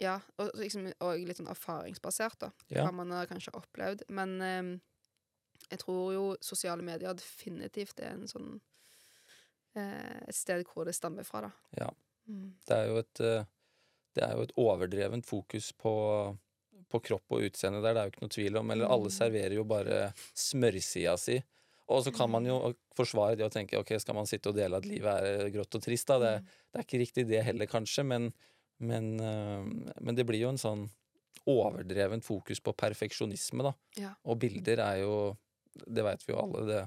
Ja, 0.02 0.16
og, 0.42 0.50
liksom, 0.58 0.88
og 1.06 1.20
litt 1.28 1.38
sånn 1.38 1.52
erfaringsbasert, 1.52 2.40
da. 2.42 2.50
Ja. 2.74 2.88
Hva 2.88 2.94
man 3.04 3.12
har 3.14 3.28
kanskje 3.30 3.54
opplevd. 3.60 4.02
Men 4.10 4.32
eh, 4.42 4.70
jeg 5.70 5.82
tror 5.84 6.14
jo 6.16 6.24
sosiale 6.42 6.82
medier 6.86 7.14
definitivt 7.20 8.00
er 8.02 8.16
en 8.16 8.26
sånn 8.32 8.56
eh, 9.78 10.18
Et 10.28 10.36
sted 10.38 10.66
hvor 10.72 10.88
det 10.90 10.96
stammer 10.98 11.28
fra, 11.28 11.44
da. 11.46 11.52
Ja. 11.84 11.92
Mm. 12.32 12.48
Det 12.66 12.78
er 12.80 12.90
jo 12.90 12.98
et, 13.04 13.22
eh, 13.28 13.46
det 14.18 14.26
er 14.26 14.34
jo 14.40 14.48
et 14.48 14.56
overdrevent 14.60 15.26
fokus 15.30 15.70
på, 15.78 15.94
på 16.92 17.00
kropp 17.12 17.38
og 17.38 17.46
utseende 17.48 17.84
der, 17.84 17.94
det 17.94 18.02
er 18.02 18.10
jo 18.10 18.16
ikke 18.16 18.26
noe 18.26 18.36
tvil 18.40 18.58
om. 18.64 18.74
Eller 18.74 18.90
alle 18.90 19.12
Mm. 19.12 19.18
serverer 19.20 19.56
jo 19.60 19.64
bare 19.70 20.02
smørsida 20.34 21.14
si. 21.22 21.38
Og 21.92 22.04
så 22.06 22.12
kan 22.16 22.30
man 22.32 22.46
jo 22.48 22.56
Mm. 22.72 22.76
forsvare 22.98 23.36
det 23.38 23.46
og 23.46 23.52
tenke 23.54 23.78
ok, 23.80 23.94
skal 24.00 24.16
man 24.16 24.26
sitte 24.30 24.50
og 24.50 24.56
dele 24.56 24.78
at 24.78 24.86
livet 24.86 25.24
er 25.24 25.50
grått 25.54 25.76
og 25.76 25.82
trist, 25.84 26.08
da? 26.08 26.18
Det, 26.20 26.34
Mm. 26.42 26.46
det 26.72 26.80
er 26.80 26.86
ikke 26.88 27.02
riktig 27.06 27.28
det 27.28 27.44
heller, 27.44 27.68
kanskje, 27.68 28.06
men, 28.06 28.34
men, 28.80 29.20
eh, 29.20 29.94
men 30.02 30.16
det 30.16 30.26
blir 30.26 30.40
jo 30.42 30.50
en 30.50 30.58
sånn 30.62 30.90
overdrevent 31.48 32.24
fokus 32.24 32.60
på 32.62 32.74
perfeksjonisme, 32.78 33.64
da. 33.64 33.74
Ja. 33.98 34.14
Og 34.26 34.40
bilder 34.40 34.80
er 34.80 35.02
jo 35.04 35.38
Det 35.88 36.04
veit 36.04 36.22
vi 36.28 36.34
jo 36.34 36.40
alle. 36.42 36.66
Det, 36.68 36.80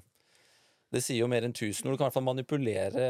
det 0.92 1.00
sier 1.02 1.23
jo 1.23 1.26
mer 1.26 1.40
enn 1.42 1.54
tusen 1.56 1.87
ord. 1.88 1.94
Du 1.94 1.96
kan 1.96 2.04
i 2.04 2.11
hvert 2.11 2.18
fall 2.18 2.26
manipulere 2.26 3.06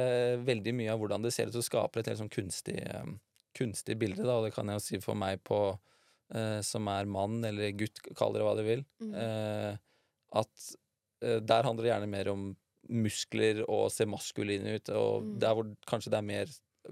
veldig 0.46 0.72
mye 0.72 0.92
av 0.92 1.00
hvordan 1.00 1.22
det 1.24 1.32
ser 1.34 1.48
ut, 1.50 1.56
og 1.58 1.64
skaper 1.66 1.98
et 1.98 2.06
helt 2.12 2.20
sånn 2.20 2.30
kunstig, 2.30 2.76
eh, 2.78 3.04
kunstig 3.58 3.98
bilde, 3.98 4.22
da. 4.22 4.36
Og 4.38 4.44
det 4.46 4.54
kan 4.54 4.66
jeg 4.70 4.76
jo 4.78 4.84
si 4.86 5.00
for 5.02 5.14
meg 5.18 5.42
på 5.42 5.76
eh, 6.32 6.60
som 6.62 6.86
er 6.88 7.04
mann 7.10 7.44
eller 7.44 7.72
gutt, 7.72 7.98
kaller 8.14 8.38
det 8.38 8.46
hva 8.46 8.54
du 8.56 8.62
vil, 8.62 8.84
Mm. 9.02 9.14
eh, 9.14 9.76
at 10.32 10.48
eh, 10.70 10.83
der 11.40 11.66
handler 11.66 11.86
det 11.86 11.90
gjerne 11.92 12.10
mer 12.12 12.30
om 12.32 12.44
muskler 12.92 13.62
og 13.64 13.86
se 13.92 14.04
maskulin 14.08 14.66
ut, 14.74 14.90
og 14.92 15.22
Mm. 15.24 15.38
der 15.40 15.54
hvor 15.56 15.70
kanskje 15.88 16.10
det 16.12 16.18
er 16.18 16.26
mer 16.28 16.50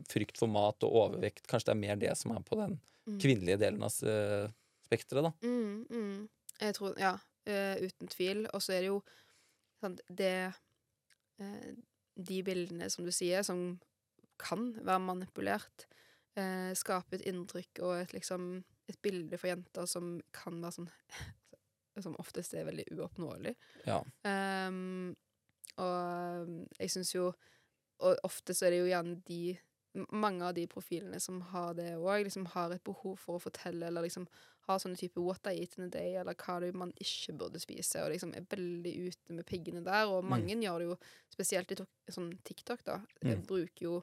frykt 0.08 0.38
for 0.40 0.48
mat 0.48 0.82
og 0.86 0.94
overvekt, 1.02 1.46
kanskje 1.50 1.68
det 1.68 1.74
er 1.74 1.82
mer 1.82 1.96
det 2.00 2.14
som 2.16 2.32
er 2.32 2.40
på 2.46 2.56
den 2.56 2.78
Mm. 3.06 3.18
kvinnelige 3.18 3.58
delen 3.60 3.82
av 3.82 3.92
eh, 4.08 4.48
spekteret, 4.86 5.26
da. 5.26 5.32
Mm, 5.42 5.86
mm. 5.90 6.28
Jeg 6.60 6.74
tror 6.74 6.98
Ja, 6.98 7.12
uh, 7.48 7.76
uten 7.82 8.08
tvil. 8.08 8.46
Og 8.54 8.62
så 8.62 8.72
er 8.76 8.80
det 8.80 8.90
jo 8.92 9.02
sånn 9.82 9.98
det 10.08 10.54
uh, 11.40 11.72
De 12.16 12.42
bildene, 12.42 12.90
som 12.90 13.04
du 13.04 13.10
sier, 13.10 13.42
som 13.42 13.80
kan 14.38 14.72
være 14.84 15.00
manipulert, 15.00 15.86
uh, 16.38 16.72
skaper 16.74 17.18
et 17.18 17.26
inntrykk 17.26 17.80
og 17.82 18.00
et 18.02 18.12
liksom 18.12 18.64
Et 18.88 18.98
bilde 19.02 19.38
for 19.38 19.48
jenter 19.48 19.86
som 19.86 20.20
kan 20.32 20.60
være 20.60 20.72
sånn 20.72 20.90
Som 22.00 22.16
oftest 22.18 22.54
er 22.54 22.64
veldig 22.64 22.86
uoppnåelig. 22.96 23.54
Ja. 23.86 23.98
Um, 24.24 25.14
og 25.80 26.68
jeg 26.78 26.90
syns 26.92 27.14
jo 27.14 27.32
Og 28.02 28.16
ofte 28.24 28.54
så 28.54 28.66
er 28.66 28.70
det 28.74 28.78
jo 28.82 28.90
gjerne 28.90 29.22
de 29.28 29.58
Mange 30.12 30.44
av 30.46 30.54
de 30.56 30.66
profilene 30.66 31.20
som 31.20 31.40
har 31.52 31.74
det 31.74 31.90
òg, 31.98 32.24
liksom 32.24 32.46
har 32.54 32.72
et 32.72 32.82
behov 32.84 33.18
for 33.20 33.36
å 33.36 33.42
fortelle, 33.44 33.86
eller 33.90 34.02
liksom 34.06 34.24
har 34.68 34.78
sånne 34.80 34.96
type 34.96 35.20
'what 35.20 35.46
I 35.46 35.60
eat 35.60 35.76
in 35.78 35.84
a 35.84 35.88
day', 35.88 36.16
eller 36.20 36.34
hva 36.34 36.60
det 36.60 36.74
man 36.74 36.92
ikke 36.96 37.36
burde 37.36 37.60
spise, 37.60 38.00
og 38.02 38.10
liksom 38.10 38.32
er 38.34 38.46
veldig 38.48 38.94
ute 39.08 39.32
med 39.34 39.44
piggene 39.46 39.84
der. 39.84 40.06
Og 40.08 40.24
Mm. 40.24 40.30
mange 40.30 40.56
gjør 40.62 40.78
det 40.78 40.86
jo, 40.88 40.96
spesielt 41.30 41.70
i 41.72 41.84
sånn 42.10 42.38
TikTok, 42.42 42.84
da, 42.84 43.02
Mm. 43.22 43.46
bruker 43.46 43.82
jo 43.82 44.02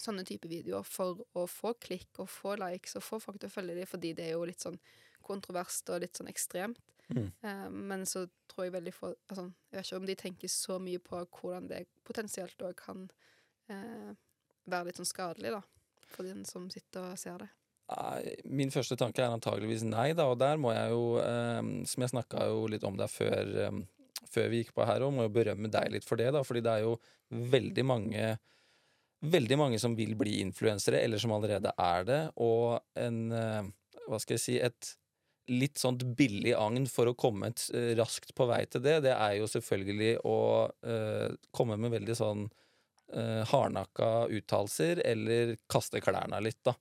sånne 0.00 0.24
type 0.26 0.48
videoer 0.48 0.84
for 0.84 1.24
å 1.36 1.46
få 1.48 1.74
klikk 1.78 2.18
og 2.18 2.28
få 2.28 2.56
likes 2.58 2.96
og 2.96 3.02
få 3.02 3.20
folk 3.22 3.38
til 3.40 3.48
å 3.48 3.52
følge 3.52 3.74
dem, 3.76 3.86
fordi 3.86 4.14
det 4.16 4.24
er 4.26 4.32
jo 4.32 4.44
litt 4.44 4.58
sånn 4.60 4.78
kontroverst 5.22 5.88
og 5.90 6.00
litt 6.00 6.14
sånn 6.14 6.28
ekstremt. 6.28 6.78
Mm. 7.12 7.28
Eh, 7.44 7.66
men 7.70 8.06
så 8.08 8.24
tror 8.48 8.64
jeg 8.64 8.72
veldig 8.72 8.92
få 8.96 9.10
altså, 9.12 9.42
Jeg 9.68 9.76
vet 9.76 9.86
ikke 9.86 9.98
om 9.98 10.06
de 10.08 10.14
tenker 10.16 10.48
så 10.48 10.78
mye 10.80 11.02
på 11.04 11.18
hvordan 11.20 11.66
det 11.68 11.82
potensielt 12.06 12.64
òg 12.64 12.72
kan 12.78 13.02
eh, 13.68 14.14
være 14.70 14.88
litt 14.88 15.00
sånn 15.00 15.10
skadelig, 15.10 15.52
da. 15.56 15.60
For 16.14 16.26
den 16.26 16.44
som 16.48 16.70
sitter 16.72 17.10
og 17.10 17.20
ser 17.20 17.44
det. 17.44 17.50
Min 18.48 18.72
første 18.72 18.96
tanke 18.96 19.20
er 19.20 19.34
antageligvis 19.34 19.84
nei, 19.84 20.12
da, 20.16 20.30
og 20.32 20.38
der 20.40 20.56
må 20.60 20.72
jeg 20.72 20.94
jo, 20.94 21.04
eh, 21.20 21.60
som 21.90 22.06
jeg 22.06 22.14
snakka 22.14 22.48
jo 22.48 22.64
litt 22.72 22.86
om 22.88 22.96
deg 22.96 23.12
før, 23.12 23.52
eh, 23.66 24.24
før 24.32 24.48
vi 24.52 24.62
gikk 24.62 24.72
på 24.76 24.86
her 24.88 25.04
òg, 25.04 25.12
må 25.12 25.26
jo 25.26 25.34
berømme 25.34 25.68
deg 25.72 25.92
litt 25.92 26.08
for 26.08 26.20
det, 26.20 26.30
da, 26.32 26.40
fordi 26.46 26.64
det 26.64 26.74
er 26.78 26.88
jo 26.88 26.98
veldig 27.54 27.88
mange 27.92 28.34
Veldig 29.24 29.56
mange 29.56 29.78
som 29.80 29.94
vil 29.96 30.10
bli 30.20 30.34
influensere, 30.42 30.98
eller 31.00 31.16
som 31.16 31.32
allerede 31.32 31.70
er 31.80 32.02
det, 32.04 32.18
og 32.44 32.82
en 33.00 33.20
eh, 33.32 33.70
Hva 34.04 34.18
skal 34.20 34.36
jeg 34.36 34.42
si 34.42 34.56
Et 34.60 34.88
litt 35.52 35.78
sånt 35.78 36.02
billig 36.16 36.54
agn 36.56 36.86
for 36.88 37.06
å 37.10 37.14
komme 37.18 37.50
et, 37.52 37.66
eh, 37.74 37.92
raskt 37.98 38.34
på 38.34 38.46
vei 38.48 38.64
til 38.66 38.80
det, 38.84 39.00
det 39.04 39.12
er 39.12 39.38
jo 39.38 39.46
selvfølgelig 39.50 40.12
å 40.24 40.36
eh, 40.82 41.34
komme 41.52 41.76
med 41.76 41.92
veldig 41.92 42.16
sånn 42.16 42.44
eh, 43.14 43.44
hardnakka 43.46 44.26
uttalelser, 44.32 45.02
eller 45.04 45.56
kaste 45.70 46.00
klærne 46.02 46.40
litt, 46.42 46.58
da. 46.64 46.72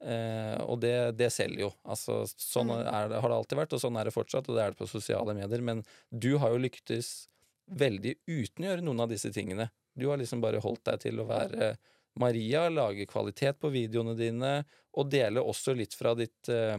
Eh, 0.00 0.56
og 0.64 0.80
det, 0.80 0.94
det 1.18 1.28
selger 1.30 1.66
jo. 1.66 1.72
Altså, 1.84 2.22
sånn 2.26 2.72
Mm. 2.72 2.86
er 2.88 3.08
det, 3.12 3.20
har 3.20 3.28
det 3.28 3.36
alltid 3.36 3.58
vært, 3.60 3.72
og 3.76 3.80
sånn 3.84 3.98
er 4.00 4.04
det 4.08 4.14
fortsatt, 4.16 4.48
og 4.48 4.56
det 4.56 4.62
er 4.64 4.70
det 4.72 4.80
på 4.80 4.88
sosiale 4.88 5.34
medier. 5.36 5.62
Men 5.62 5.84
du 6.10 6.38
har 6.38 6.50
jo 6.56 6.62
lyktes 6.64 7.28
veldig 7.70 8.16
uten 8.26 8.64
å 8.64 8.68
gjøre 8.72 8.82
noen 8.88 9.00
av 9.04 9.12
disse 9.12 9.30
tingene. 9.34 9.68
Du 9.94 10.08
har 10.08 10.18
liksom 10.18 10.40
bare 10.40 10.60
holdt 10.64 10.84
deg 10.88 11.00
til 11.04 11.20
å 11.20 11.28
være 11.28 11.76
Maria, 12.18 12.68
lage 12.72 13.04
kvalitet 13.06 13.58
på 13.60 13.68
videoene 13.70 14.16
dine, 14.16 14.64
og 14.96 15.10
dele 15.12 15.42
også 15.44 15.74
litt 15.76 15.94
fra 15.94 16.14
ditt 16.16 16.48
eh, 16.48 16.78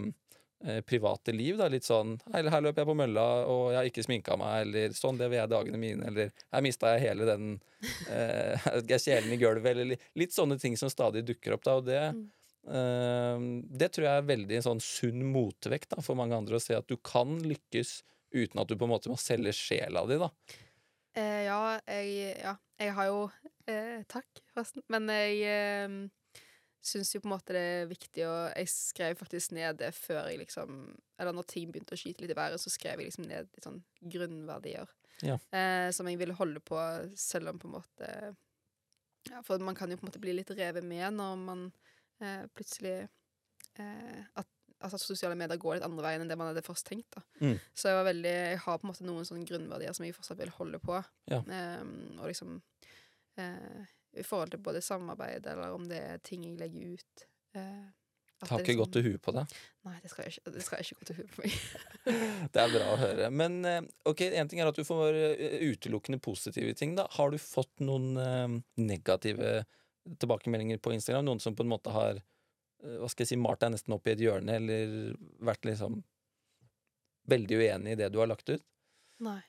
private 0.86 1.32
liv. 1.36 1.58
Da. 1.60 1.68
Litt 1.70 1.86
sånn 1.86 2.16
Her, 2.34 2.48
her 2.50 2.62
løper 2.66 2.82
jeg 2.82 2.90
på 2.90 2.96
mølla, 2.98 3.26
og 3.46 3.72
jeg 3.72 3.78
har 3.78 3.90
ikke 3.92 4.06
sminka 4.08 4.38
meg', 4.42 4.62
eller 4.68 4.90
'Sånn 4.96 5.20
lever 5.20 5.38
jeg 5.38 5.50
dagene 5.52 5.78
mine', 5.78 6.08
eller 6.08 6.32
'Her 6.54 6.62
mista 6.66 6.96
jeg 6.96 7.10
hele 7.10 7.26
den 7.30 7.62
eh, 8.10 8.58
kjelen 9.06 9.32
i 9.34 9.38
gulvet', 9.38 9.78
eller 9.78 9.98
litt 10.16 10.34
sånne 10.34 10.60
ting 10.60 10.76
som 10.78 10.90
stadig 10.90 11.24
dukker 11.26 11.54
opp. 11.54 11.64
Da, 11.64 11.76
og 11.78 11.86
det 11.86 12.02
Mm. 12.14 12.30
eh, 12.68 13.40
det 13.78 13.92
tror 13.94 14.06
jeg 14.08 14.18
er 14.18 14.32
veldig 14.34 14.56
en 14.58 14.68
sånn 14.70 14.82
sunn 14.82 15.22
motvekt 15.32 15.90
da, 15.94 16.02
for 16.02 16.16
mange 16.16 16.36
andre 16.36 16.58
å 16.58 16.62
se 16.62 16.74
at 16.76 16.88
du 16.88 16.98
kan 16.98 17.38
lykkes 17.40 18.02
uten 18.34 18.60
at 18.60 18.68
du 18.68 18.76
på 18.76 18.84
en 18.86 18.92
måte 18.92 19.10
må 19.10 19.16
selge 19.18 19.54
sjela 19.56 20.06
di, 20.10 20.18
da. 20.18 20.30
Eh, 21.16 21.46
ja, 21.48 21.80
jeg, 21.88 22.36
ja, 22.44 22.56
jeg 22.80 22.94
har 22.94 23.06
jo 23.08 23.22
eh, 23.68 24.04
Takk, 24.08 24.28
forresten. 24.54 24.84
Men 24.90 25.08
jeg 25.10 25.40
eh, 25.48 25.88
syns 26.84 27.14
jo 27.16 27.22
på 27.24 27.28
en 27.30 27.34
måte 27.34 27.56
det 27.56 27.62
er 27.62 27.90
viktig 27.90 28.26
å 28.28 28.34
Jeg 28.54 28.70
skrev 28.72 29.18
faktisk 29.20 29.54
ned 29.58 29.80
det 29.82 29.92
før 29.98 30.30
jeg 30.30 30.42
liksom 30.44 30.80
Eller 31.18 31.36
når 31.36 31.48
ting 31.50 31.72
begynte 31.72 31.98
å 31.98 32.00
skyte 32.00 32.24
litt 32.24 32.34
i 32.34 32.38
været, 32.38 32.62
så 32.62 32.72
skrev 32.74 33.02
jeg 33.02 33.10
liksom 33.10 33.28
ned 33.28 33.50
litt 33.52 33.66
sånn 33.66 33.82
grunnverdier. 34.14 34.92
Ja. 35.26 35.40
Eh, 35.50 35.90
som 35.96 36.08
jeg 36.10 36.20
ville 36.22 36.38
holde 36.38 36.62
på, 36.62 36.78
selv 37.18 37.50
om 37.54 37.62
på 37.62 37.70
en 37.70 37.78
måte 37.80 38.12
Ja, 39.32 39.42
for 39.44 39.60
man 39.60 39.76
kan 39.76 39.92
jo 39.92 39.98
på 40.00 40.06
en 40.06 40.12
måte 40.12 40.22
bli 40.24 40.36
litt 40.38 40.54
revet 40.54 40.86
med 40.86 41.18
når 41.18 41.42
man 41.42 41.66
eh, 42.22 42.46
plutselig 42.54 43.00
eh, 43.80 44.22
at 44.36 44.48
Altså 44.78 45.00
at 45.00 45.02
sosiale 45.02 45.34
medier 45.34 45.58
går 45.58 45.80
litt 45.80 45.86
andre 45.88 46.04
veien 46.06 46.22
enn 46.22 46.30
det 46.30 46.36
man 46.38 46.52
hadde 46.52 46.62
først 46.62 46.86
tenkt. 46.86 47.16
da. 47.16 47.24
Mm. 47.42 47.56
Så 47.74 47.90
jeg 47.90 47.98
var 47.98 48.04
veldig 48.06 48.34
Jeg 48.34 48.60
har 48.62 48.78
på 48.78 48.86
en 48.86 48.92
måte 48.92 49.08
noen 49.08 49.26
sånne 49.26 49.48
grunnverdier 49.50 49.96
som 49.98 50.06
jeg 50.06 50.14
fortsatt 50.14 50.38
vil 50.38 50.54
holde 50.54 50.80
på. 50.84 51.00
Ja. 51.32 51.40
Ehm, 51.42 52.20
og 52.20 52.28
liksom 52.30 52.60
eh, 53.42 53.88
I 54.16 54.24
forhold 54.24 54.52
til 54.52 54.60
både 54.64 54.82
samarbeid, 54.82 55.46
eller 55.48 55.74
om 55.76 55.86
det 55.90 56.00
er 56.02 56.18
ting 56.24 56.44
jeg 56.48 56.58
legger 56.58 56.94
ut. 56.96 57.26
eh, 57.56 57.88
Det 58.40 58.50
har 58.50 58.60
ikke 58.60 58.68
liksom- 58.68 58.80
gått 58.86 58.94
til 58.94 59.04
huet 59.04 59.22
på 59.22 59.34
deg. 59.34 59.54
Nei, 59.86 60.00
det 60.02 60.10
skal, 60.12 60.26
ikke, 60.30 60.52
det 60.54 60.64
skal 60.64 60.80
ikke 60.80 60.96
gå 61.00 61.06
til 61.06 61.16
huet 61.16 61.32
på 61.36 61.42
meg. 61.42 61.52
Det 62.54 62.62
er 62.62 62.70
bra 62.74 62.88
å 62.94 62.98
høre. 63.02 63.30
Men 63.32 63.66
eh, 63.66 63.82
ok, 64.06 64.22
en 64.38 64.48
ting 64.48 64.60
er 64.62 64.68
at 64.68 64.76
du 64.76 64.84
får 64.84 65.14
eh, 65.14 65.60
utelukkende 65.72 66.20
positive 66.22 66.74
ting. 66.78 66.96
da. 66.96 67.08
Har 67.12 67.32
du 67.32 67.38
fått 67.38 67.80
noen 67.82 68.16
eh, 68.18 68.62
negative 68.78 69.66
tilbakemeldinger 70.20 70.78
på 70.80 70.94
Instagram? 70.94 71.26
Noen 71.26 71.42
som 71.42 71.56
på 71.56 71.66
en 71.66 71.70
måte 71.74 71.92
har 71.92 72.22
hva 72.78 73.08
skal 73.10 73.26
jeg 73.26 73.32
si, 73.34 73.36
malt 73.42 73.60
deg 73.60 73.72
nesten 73.74 73.94
opp 73.96 74.06
i 74.06 74.12
et 74.14 74.20
hjørne, 74.22 74.54
eller 74.54 75.16
vært 75.42 75.66
liksom 75.66 76.04
veldig 77.28 77.58
uenig 77.58 77.96
i 77.96 77.98
det 78.00 78.12
du 78.14 78.20
har 78.22 78.30
lagt 78.30 78.48
ut? 78.54 78.62
Nei, 79.26 79.40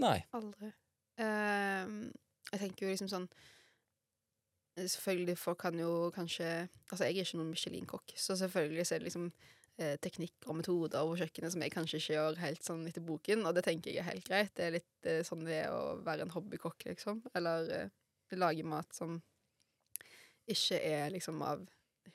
Nei. 0.00 0.20
aldri. 0.32 0.70
Uh, 1.18 2.06
jeg 2.52 2.60
tenker 2.62 2.86
jo 2.86 2.92
liksom 2.94 3.10
sånn 3.10 3.26
Selvfølgelig, 4.88 5.38
folk 5.38 5.58
kan 5.58 5.78
jo 5.78 6.10
kanskje 6.14 6.46
Altså, 6.90 7.04
jeg 7.04 7.16
er 7.16 7.24
ikke 7.24 7.40
noen 7.40 7.50
Michelin-kokk, 7.52 8.12
så 8.16 8.36
selvfølgelig 8.36 8.86
så 8.86 8.94
er 8.94 9.02
det 9.02 9.08
liksom 9.10 9.26
eh, 9.78 9.96
teknikk 10.02 10.46
og 10.46 10.56
metoder 10.58 11.00
over 11.00 11.20
kjøkkenet 11.20 11.54
som 11.54 11.62
jeg 11.62 11.74
kanskje 11.74 12.00
ikke 12.00 12.14
gjør 12.16 12.40
helt 12.42 12.66
sånn 12.66 12.86
etter 12.90 13.04
boken, 13.06 13.44
og 13.46 13.54
det 13.56 13.64
tenker 13.66 13.92
jeg 13.92 14.02
er 14.02 14.08
helt 14.10 14.26
greit. 14.26 14.52
Det 14.56 14.66
er 14.66 14.76
litt 14.78 15.08
eh, 15.10 15.20
sånn 15.26 15.44
det 15.46 15.60
er 15.64 15.74
å 15.74 15.98
være 16.06 16.26
en 16.26 16.34
hobbykokk, 16.34 16.88
liksom. 16.90 17.22
Eller 17.38 17.70
eh, 17.76 18.38
lage 18.38 18.66
mat 18.66 18.90
som 18.94 19.20
ikke 20.50 20.80
er 20.82 21.10
liksom 21.14 21.42
av 21.46 21.62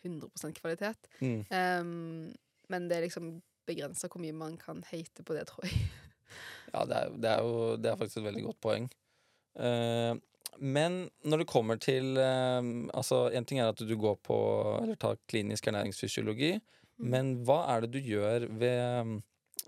100% 0.04 0.60
kvalitet. 0.60 1.10
Mm. 1.22 1.46
Um, 1.50 2.34
men 2.72 2.90
det 2.90 2.98
er 2.98 3.08
liksom 3.08 3.38
begrensa 3.66 4.10
hvor 4.12 4.22
mye 4.22 4.36
man 4.36 4.58
kan 4.62 4.84
hate 4.92 5.24
på 5.26 5.38
det, 5.38 5.48
tror 5.50 5.66
jeg. 5.68 5.80
Ja, 6.74 6.84
det 6.90 6.96
er, 6.98 7.12
det 7.22 7.30
er 7.32 7.44
jo 7.46 7.76
det 7.80 7.92
er 7.92 8.00
faktisk 8.00 8.20
et 8.20 8.28
veldig 8.28 8.46
godt 8.50 8.62
poeng. 8.66 8.88
Eh, 9.56 10.14
men 10.60 11.10
når 11.28 11.42
det 11.42 11.48
kommer 11.52 11.80
til 11.82 12.16
eh, 12.22 12.62
Altså, 12.96 13.26
en 13.36 13.46
ting 13.46 13.60
er 13.60 13.72
at 13.74 13.82
du 13.84 13.96
går 14.00 14.16
på 14.24 14.38
Eller 14.84 14.96
tar 15.02 15.18
klinisk 15.28 15.68
ernæringsfysiologi, 15.72 16.56
Mm. 16.96 17.10
men 17.12 17.30
hva 17.44 17.58
er 17.74 17.82
det 17.84 17.90
du 17.92 17.98
gjør 18.00 18.46
ved, 18.56 19.10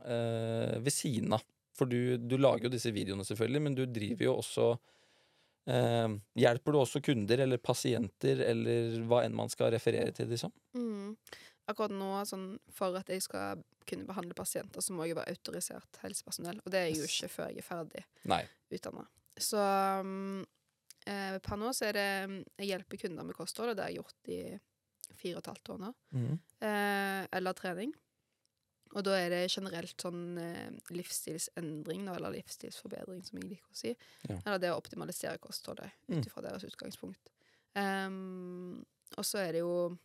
eh, 0.07 0.77
ved 0.79 0.93
siden 0.95 1.33
av? 1.35 1.41
For 1.75 1.85
du, 1.85 2.15
du 2.17 2.37
lager 2.39 2.69
jo 2.69 2.71
disse 2.71 2.93
videoene, 2.95 3.25
selvfølgelig, 3.27 3.61
men 3.65 3.75
du 3.75 3.81
driver 3.85 4.23
jo 4.23 4.35
også 4.39 4.67
eh, 5.67 6.13
Hjelper 6.39 6.71
du 6.71 6.79
også 6.79 7.01
kunder 7.03 7.43
eller 7.43 7.59
pasienter 7.59 8.39
eller 8.47 8.95
hva 9.09 9.25
enn 9.25 9.35
man 9.35 9.51
skal 9.51 9.73
referere 9.75 10.15
til, 10.15 10.31
liksom? 10.31 10.53
Mm. 10.77 11.17
Akkurat 11.67 11.91
nå, 11.91 12.13
sånn, 12.29 12.47
for 12.71 12.95
at 12.95 13.11
jeg 13.11 13.25
skal 13.25 13.59
kunne 13.87 14.07
behandle 14.07 14.35
pasienter, 14.37 14.79
så 14.83 14.95
må 14.95 15.03
jeg 15.07 15.19
være 15.19 15.35
autorisert 15.35 15.99
helsepersonell. 16.03 16.61
Og 16.63 16.71
det 16.71 16.79
er 16.79 16.85
jeg 16.93 17.01
jo 17.01 17.09
ikke 17.11 17.29
før 17.33 17.51
jeg 17.51 17.59
er 17.59 17.67
ferdig 17.67 18.05
utdanna. 18.71 19.03
Så 19.37 19.59
um, 19.99 20.45
eh, 21.07 21.37
per 21.43 21.59
nå 21.61 21.71
så 21.75 21.87
er 21.89 21.97
det 21.97 22.07
Jeg 22.59 22.67
hjelper 22.73 22.99
kunder 23.05 23.23
med 23.27 23.37
kosthold, 23.37 23.71
og 23.71 23.77
det 23.79 23.85
har 23.85 23.93
jeg 23.93 24.01
gjort 24.01 24.31
i 24.33 24.41
fire 25.17 25.37
og 25.39 25.41
et 25.43 25.49
halvt 25.53 25.71
år 25.73 25.79
nå. 25.85 25.93
Mm. 26.13 26.35
Eh, 26.67 27.23
eller 27.39 27.57
trening. 27.57 27.93
Og 28.95 29.03
da 29.03 29.17
er 29.19 29.29
det 29.33 29.39
generelt 29.51 29.99
sånn 29.99 30.37
eh, 30.39 30.69
livsstilsendring, 30.95 32.05
eller 32.07 32.31
livsstilsforbedring, 32.37 33.23
som 33.27 33.39
jeg 33.41 33.49
liker 33.49 33.71
å 33.73 33.77
si. 33.77 33.91
Ja. 34.29 34.37
Eller 34.45 34.61
det 34.63 34.71
å 34.71 34.77
optimalisere 34.79 35.41
kostholdet 35.43 35.91
Mm. 36.07 36.19
ut 36.19 36.29
ifra 36.29 36.41
deres 36.45 36.63
utgangspunkt. 36.63 37.33
Um, 37.75 38.85
og 39.17 39.25
så 39.27 39.37
er 39.43 39.51
det 39.53 39.59
jo 39.59 39.97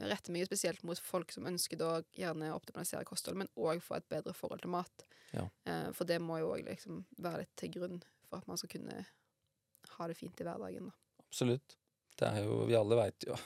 retter 0.00 0.32
meg 0.32 0.46
spesielt 0.48 0.82
mot 0.82 0.98
folk 0.98 1.30
som 1.32 1.44
ønsker 1.46 1.76
da 1.76 1.90
gjerne 2.16 2.48
å 2.50 2.56
optimalisere 2.56 3.04
kosthold, 3.04 3.36
men 3.36 3.50
òg 3.60 3.82
få 3.84 3.98
et 3.98 4.08
bedre 4.08 4.32
forhold 4.34 4.62
til 4.64 4.72
mat. 4.72 5.04
Ja. 5.36 5.44
Uh, 5.68 5.92
for 5.92 6.08
det 6.08 6.20
må 6.24 6.38
jo 6.40 6.54
òg 6.54 6.64
liksom 6.66 7.04
være 7.20 7.44
litt 7.44 7.52
til 7.60 7.70
grunn 7.76 8.00
for 8.28 8.40
at 8.40 8.48
man 8.48 8.56
skal 8.56 8.72
kunne 8.78 9.04
ha 10.00 10.08
det 10.10 10.16
fint 10.18 10.40
i 10.40 10.46
hverdagen. 10.46 10.88
Da. 10.90 11.24
Absolutt. 11.26 11.76
Det 12.20 12.30
jo, 12.44 12.64
vi 12.68 12.76
alle 12.76 12.96
veit 12.98 13.24
jo, 13.24 13.36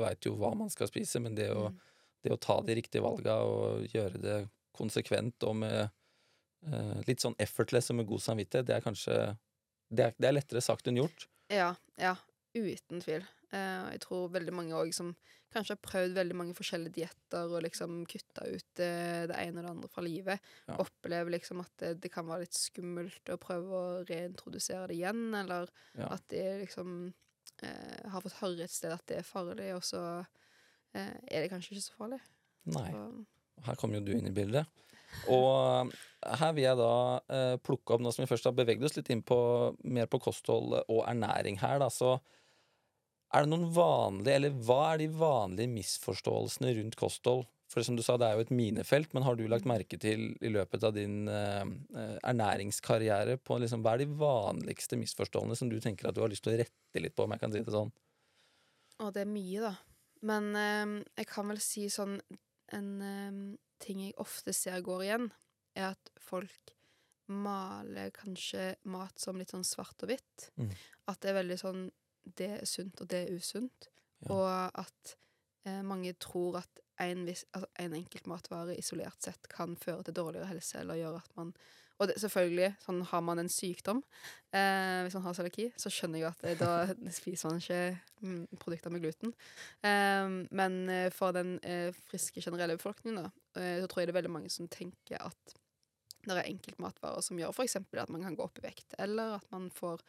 vet 0.00 0.24
jo 0.28 0.36
hva 0.40 0.54
man 0.56 0.70
skal 0.72 0.88
spise, 0.88 1.20
men 1.20 1.34
det 1.36 1.50
å, 1.52 1.66
Mm. 1.68 1.80
det 2.24 2.32
å 2.32 2.38
ta 2.40 2.60
de 2.64 2.74
riktige 2.78 3.02
valga 3.04 3.34
og 3.44 3.84
gjøre 3.92 4.20
det 4.22 4.36
konsekvent 4.76 5.44
og 5.48 5.56
med 5.56 5.90
eh, 6.66 7.02
litt 7.06 7.20
sånn 7.20 7.36
effortless 7.38 7.90
og 7.92 8.00
med 8.00 8.08
god 8.08 8.22
samvittighet, 8.24 8.66
det 8.66 8.76
er 8.76 8.84
kanskje 8.84 9.16
det 9.92 10.04
er, 10.08 10.14
det 10.18 10.28
er 10.28 10.34
lettere 10.34 10.62
sagt 10.64 10.88
enn 10.88 10.96
gjort. 10.98 11.28
Ja, 11.52 11.74
ja, 12.00 12.16
uten 12.56 13.00
tvil. 13.04 13.26
Og 13.54 13.90
jeg 13.94 14.00
tror 14.02 14.30
veldig 14.34 14.52
mange 14.54 14.74
òg 14.74 14.92
som 14.94 15.12
kanskje 15.54 15.76
har 15.76 15.82
prøvd 15.86 16.16
veldig 16.18 16.36
mange 16.36 16.54
forskjellige 16.58 16.96
dietter 16.98 17.52
og 17.54 17.62
liksom 17.64 18.00
kutta 18.10 18.44
ut 18.50 18.80
uh, 18.82 19.22
det 19.30 19.36
ene 19.38 19.60
og 19.60 19.64
det 19.64 19.70
andre 19.70 19.90
fra 19.92 20.02
livet, 20.04 20.48
Ja. 20.66 20.76
opplever 20.82 21.30
liksom 21.36 21.62
at 21.62 21.70
det, 21.78 21.92
det 22.02 22.10
kan 22.12 22.26
være 22.26 22.44
litt 22.44 22.58
skummelt 22.58 23.30
å 23.32 23.38
prøve 23.40 23.78
å 23.78 24.04
reintrodusere 24.08 24.88
det 24.90 24.98
igjen, 24.98 25.28
eller 25.38 25.70
Ja. 25.96 26.10
at 26.18 26.26
de 26.28 26.42
liksom 26.64 27.12
uh, 27.62 28.10
har 28.10 28.20
fått 28.26 28.40
høre 28.42 28.66
et 28.66 28.74
sted 28.74 28.92
at 28.92 29.06
det 29.06 29.20
er 29.22 29.30
farlig, 29.30 29.70
og 29.76 29.84
så 29.86 30.02
er 30.96 31.42
det 31.42 31.50
kanskje 31.52 31.74
ikke 31.74 31.84
så 31.84 31.96
farlig. 31.98 32.18
Nei. 32.72 32.90
Så, 32.90 33.24
Her 33.66 33.76
kommer 33.76 33.98
jo 33.98 34.06
du 34.06 34.14
inn 34.16 34.28
i 34.30 34.32
bildet. 34.32 34.64
Og 35.32 35.92
her 36.40 36.54
vil 36.56 36.64
jeg 36.64 36.78
da 36.80 36.92
eh, 37.32 37.56
plukke 37.64 37.94
opp, 37.94 38.02
nå 38.04 38.12
som 38.14 38.24
vi 38.24 38.30
først 38.30 38.48
har 38.48 38.54
beveget 38.56 38.84
oss 38.88 38.96
litt 38.96 39.10
inn 39.12 39.22
på 39.26 39.36
mer 39.84 40.08
på 40.10 40.20
kosthold 40.24 40.78
og 40.82 41.02
ernæring 41.08 41.60
her, 41.60 41.78
da, 41.82 41.88
så 41.92 42.16
er 43.36 43.44
det 43.44 43.52
noen 43.52 43.68
vanlige, 43.74 44.38
eller 44.38 44.56
hva 44.66 44.80
er 44.92 45.02
de 45.02 45.10
vanlige 45.12 45.72
misforståelsene 45.72 46.72
rundt 46.78 46.98
kosthold? 46.98 47.46
For 47.70 47.82
som 47.82 47.96
du 47.98 48.02
sa, 48.04 48.14
det 48.14 48.28
er 48.28 48.38
jo 48.38 48.44
et 48.44 48.52
minefelt, 48.54 49.10
men 49.14 49.24
har 49.26 49.34
du 49.36 49.42
lagt 49.50 49.66
merke 49.66 49.98
til 49.98 50.28
i 50.38 50.50
løpet 50.54 50.84
av 50.86 50.94
din 50.94 51.26
eh, 51.28 51.64
eh, 51.98 52.14
ernæringskarriere 52.30 53.40
på 53.42 53.58
liksom, 53.58 53.82
hva 53.82 53.96
er 53.96 54.04
de 54.04 54.18
vanligste 54.20 54.98
misforståelsene 55.00 55.58
som 55.58 55.72
du 55.72 55.80
tenker 55.82 56.08
at 56.08 56.16
du 56.16 56.22
har 56.22 56.30
lyst 56.30 56.46
til 56.46 56.54
å 56.54 56.60
rette 56.60 57.02
litt 57.02 57.16
på, 57.16 57.26
om 57.26 57.34
jeg 57.34 57.42
kan 57.42 57.54
si 57.54 57.64
det 57.66 57.74
sånn? 57.74 57.90
Å, 59.02 59.10
det 59.10 59.24
er 59.24 59.32
mye, 59.32 59.66
da. 59.66 59.74
Men 60.30 60.48
eh, 60.56 60.94
jeg 61.18 61.30
kan 61.32 61.50
vel 61.52 61.60
si 61.62 61.88
sånn 61.92 62.16
En 62.74 62.86
eh, 63.04 63.42
ting 63.78 64.00
jeg 64.02 64.16
ofte 64.18 64.54
ser 64.56 64.80
går 64.82 65.04
igjen, 65.04 65.28
er 65.76 65.92
at 65.92 66.10
folk 66.18 66.72
maler 67.30 68.10
kanskje 68.14 68.72
mat 68.90 69.18
som 69.22 69.38
litt 69.38 69.52
sånn 69.54 69.66
svart 69.66 70.02
og 70.02 70.10
hvitt. 70.10 70.48
Mm. 70.58 70.72
At 71.10 71.20
det 71.22 71.30
er 71.30 71.38
veldig 71.42 71.58
sånn 71.60 71.84
Det 72.38 72.50
er 72.60 72.66
sunt, 72.68 73.00
og 73.00 73.10
det 73.10 73.22
er 73.22 73.36
usunt. 73.36 73.88
Ja. 74.26 74.34
Og 74.34 74.80
at 74.82 75.16
eh, 75.66 75.82
mange 75.84 76.12
tror 76.20 76.60
at 76.62 76.82
en, 77.00 77.26
vis, 77.26 77.44
altså 77.52 77.68
en 77.82 77.96
enkelt 77.98 78.26
matvare 78.30 78.76
isolert 78.78 79.24
sett 79.24 79.48
kan 79.52 79.76
føre 79.76 80.06
til 80.06 80.16
dårligere 80.16 80.48
helse, 80.50 80.80
eller 80.80 81.02
gjøre 81.02 81.24
at 81.24 81.36
man 81.36 81.56
Og 81.96 82.10
det, 82.10 82.18
selvfølgelig, 82.20 82.74
sånn 82.84 82.98
har 83.08 83.22
man 83.24 83.40
en 83.40 83.48
sykdom, 83.48 84.02
eh, 84.52 84.98
hvis 85.06 85.14
man 85.16 85.22
har 85.24 85.36
cøliaki, 85.38 85.70
så 85.80 85.88
skjønner 85.88 86.20
jeg 86.20 86.28
at 86.28 86.42
eh, 86.44 86.58
da 86.60 86.72
spiser 87.18 87.48
man 87.48 87.62
ikke 87.62 87.78
mm, 88.20 88.58
produkter 88.60 88.92
med 88.92 89.00
gluten. 89.00 89.32
Eh, 89.80 90.28
men 90.60 90.76
eh, 90.92 91.08
for 91.08 91.32
den 91.32 91.54
eh, 91.64 91.96
friske, 92.10 92.42
generelle 92.44 92.76
befolkningen, 92.76 93.22
da, 93.22 93.30
så 93.56 93.88
tror 93.88 94.02
jeg 94.02 94.10
det 94.10 94.12
er 94.12 94.18
veldig 94.18 94.34
mange 94.34 94.52
som 94.52 94.68
tenker 94.68 95.24
at 95.24 95.56
det 96.34 96.42
er 96.42 96.50
enkeltmatvarer 96.50 97.22
som 97.24 97.38
gjør 97.38 97.54
f.eks. 97.54 97.76
at 97.78 98.10
man 98.12 98.24
kan 98.26 98.34
gå 98.36 98.44
opp 98.44 98.58
i 98.58 98.64
vekt, 98.66 98.96
eller 98.98 99.36
at 99.38 99.46
man 99.54 99.68
får 99.74 100.02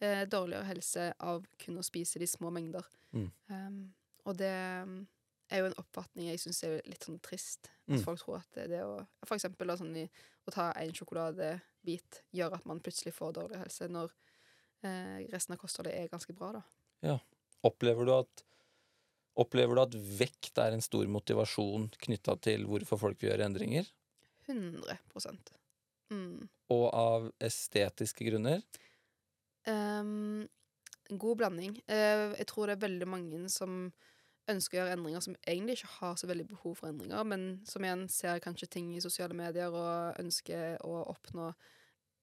eh, 0.00 0.24
dårligere 0.28 0.68
helse 0.68 1.08
av 1.24 1.46
kun 1.62 1.80
å 1.80 1.86
spise 1.86 2.20
de 2.22 2.28
små 2.28 2.50
mengder. 2.54 2.86
Mm. 3.16 3.30
Um, 3.48 3.80
og 4.28 4.36
det 4.38 4.52
er 4.52 5.60
jo 5.62 5.68
en 5.70 5.78
oppfatning 5.80 6.28
jeg 6.30 6.40
syns 6.44 6.62
er 6.66 6.78
litt 6.88 7.04
sånn 7.08 7.20
trist. 7.24 7.70
At 7.88 7.96
Mm. 7.96 8.04
folk 8.04 8.20
tror 8.22 8.38
at 8.38 8.52
det, 8.54 8.68
det 8.70 8.84
å 8.86 9.00
For 9.26 9.34
eksempel 9.36 9.68
da, 9.68 9.76
sånn 9.76 9.96
i, 9.96 10.06
å 10.46 10.52
ta 10.54 10.70
en 10.78 10.94
sjokoladebit 10.94 12.22
gjør 12.32 12.54
at 12.56 12.68
man 12.68 12.80
plutselig 12.80 13.12
får 13.16 13.34
dårligere 13.40 13.64
helse, 13.66 13.88
når 13.90 14.14
eh, 14.86 15.26
resten 15.32 15.56
av 15.56 15.60
kostholdet 15.60 15.96
er 15.98 16.08
ganske 16.12 16.32
bra, 16.36 16.52
da. 16.60 17.18
Opplever 17.62 18.06
du 18.06 18.14
at 18.14 18.44
Opplever 19.40 19.78
du 19.78 19.80
at 19.80 19.94
vekt 19.96 20.58
er 20.60 20.74
en 20.74 20.84
stor 20.84 21.06
motivasjon 21.08 21.86
knytta 22.04 22.34
til 22.44 22.66
hvorfor 22.68 23.00
folk 23.00 23.22
vil 23.22 23.30
gjøre 23.30 23.46
endringer? 23.48 23.86
100 24.44 25.61
mm. 26.12 26.48
Og 26.72 26.86
av 26.96 27.28
estetiske 27.44 28.24
grunner? 28.28 28.62
Um, 29.68 30.48
god 31.10 31.42
blanding. 31.42 31.76
Uh, 31.90 32.32
jeg 32.38 32.48
tror 32.50 32.68
det 32.68 32.78
er 32.78 32.86
veldig 32.86 33.08
mange 33.10 33.42
som 33.52 33.92
ønsker 34.50 34.78
å 34.78 34.80
gjøre 34.80 34.96
endringer 34.96 35.22
som 35.22 35.36
egentlig 35.46 35.76
ikke 35.78 35.92
har 36.00 36.16
så 36.18 36.28
veldig 36.30 36.48
behov 36.50 36.74
for 36.80 36.90
endringer, 36.90 37.22
men 37.28 37.60
som 37.68 37.84
igjen 37.84 38.08
ser 38.10 38.40
kanskje 38.42 38.70
ting 38.74 38.90
i 38.96 39.02
sosiale 39.04 39.36
medier 39.38 39.70
og 39.70 40.18
ønsker 40.22 40.80
å 40.86 41.04
oppnå 41.12 41.52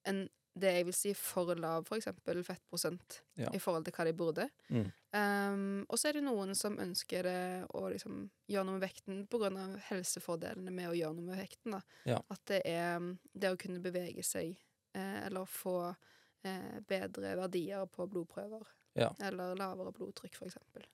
en 0.09 0.25
det 0.59 0.73
jeg 0.75 0.87
vil 0.89 0.95
si 0.97 1.11
for 1.15 1.55
lav 1.55 1.85
for 1.87 1.99
eksempel 1.99 2.41
fettprosent 2.43 3.21
Ja. 3.39 3.51
i 3.53 3.59
forhold 3.61 3.85
til 3.85 3.93
hva 3.95 4.05
de 4.05 4.13
burde. 4.17 4.49
Mm. 4.69 4.89
Um, 5.09 5.87
og 5.89 5.97
så 5.97 6.09
er 6.09 6.19
det 6.19 6.25
noen 6.27 6.53
som 6.57 6.75
ønsker 6.77 7.25
å 7.73 7.87
liksom 7.89 8.27
gjøre 8.51 8.67
noe 8.67 8.77
med 8.77 8.83
vekten 8.85 9.23
av 9.57 9.77
helsefordelene 9.87 10.73
med 10.73 10.91
å 10.91 10.97
gjøre 10.97 11.17
noe 11.17 11.31
med 11.31 11.41
vekten. 11.41 11.79
Ja. 12.05 12.19
At 12.29 12.43
det 12.51 12.61
er 12.69 12.99
um, 13.01 13.15
det 13.33 13.53
å 13.53 13.59
kunne 13.59 13.81
bevege 13.81 14.25
seg 14.25 14.53
eh, 14.93 15.25
eller 15.25 15.49
få 15.49 15.79
eh, 15.89 16.77
bedre 16.87 17.35
verdier 17.39 17.89
på 17.89 18.05
blodprøver. 18.11 18.67
Ja. 18.99 19.09
Eller 19.23 19.57
lavere 19.57 19.93
blodtrykk, 19.95 20.35
for 20.37 20.49
eksempel. 20.49 20.85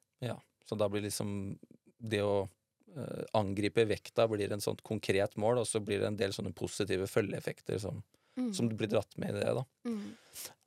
Så 0.65 0.75
da 0.75 0.89
blir 0.89 1.03
liksom 1.05 1.57
det 1.97 2.21
å 2.25 2.47
eh, 2.95 3.23
angripe 3.37 3.85
vekta 3.85 4.27
blir 4.27 4.51
en 4.51 4.63
sånt 4.63 4.81
konkret 4.85 5.35
mål, 5.41 5.61
og 5.61 5.67
så 5.69 5.81
blir 5.83 6.01
det 6.01 6.09
en 6.09 6.19
del 6.19 6.33
sånne 6.33 6.53
positive 6.57 7.07
følgeeffekter 7.09 7.79
som, 7.81 8.01
Mm. 8.35 8.49
som 8.51 8.67
blir 8.67 8.89
dratt 8.91 9.13
med 9.21 9.31
i 9.31 9.39
det. 9.39 9.53
da. 9.55 9.61
Mm. 9.87 10.09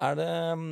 Er 0.07 0.15
det, 0.17 0.29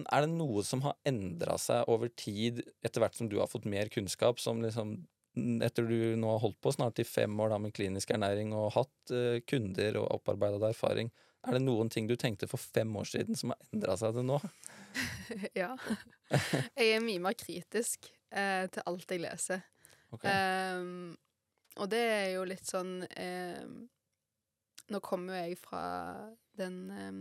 er 0.08 0.24
det 0.24 0.30
noe 0.32 0.62
som 0.64 0.80
har 0.86 0.96
endra 1.04 1.58
seg 1.60 1.84
over 1.92 2.08
tid, 2.08 2.62
etter 2.80 3.04
hvert 3.04 3.18
som 3.18 3.28
du 3.28 3.36
har 3.42 3.50
fått 3.52 3.68
mer 3.68 3.90
kunnskap, 3.92 4.40
som 4.40 4.64
liksom 4.64 4.96
etter 5.36 5.84
du 5.84 6.16
nå 6.16 6.30
har 6.32 6.40
holdt 6.40 6.56
på 6.64 6.72
snart 6.72 7.02
i 7.02 7.04
fem 7.04 7.34
år 7.44 7.52
da 7.52 7.58
med 7.60 7.74
klinisk 7.76 8.14
ernæring 8.16 8.54
og 8.56 8.70
hatt 8.78 9.12
uh, 9.12 9.36
kunder 9.44 9.98
og 10.00 10.08
opparbeida 10.14 10.70
erfaring, 10.70 11.10
er 11.46 11.58
det 11.58 11.62
noen 11.62 11.90
ting 11.92 12.08
du 12.08 12.16
tenkte 12.18 12.48
for 12.50 12.58
fem 12.58 12.90
år 12.98 13.06
siden 13.06 13.38
som 13.38 13.52
har 13.52 13.68
endra 13.68 13.94
seg 14.00 14.16
til 14.16 14.26
nå? 14.26 14.38
ja. 15.60 15.70
Jeg 16.74 16.88
er 16.96 17.04
mye 17.04 17.22
mer 17.22 17.36
kritisk 17.38 18.08
eh, 18.34 18.64
til 18.72 18.82
alt 18.82 19.14
jeg 19.14 19.22
leser. 19.22 19.62
Okay. 20.16 20.32
Um, 20.80 21.12
og 21.76 21.90
det 21.92 22.02
er 22.02 22.28
jo 22.34 22.46
litt 22.48 22.66
sånn 22.66 23.00
um, 23.04 23.78
Nå 24.94 25.00
kommer 25.02 25.34
jo 25.34 25.40
jeg 25.42 25.56
fra 25.58 25.82
den, 26.58 26.76
ehm, 26.90 27.20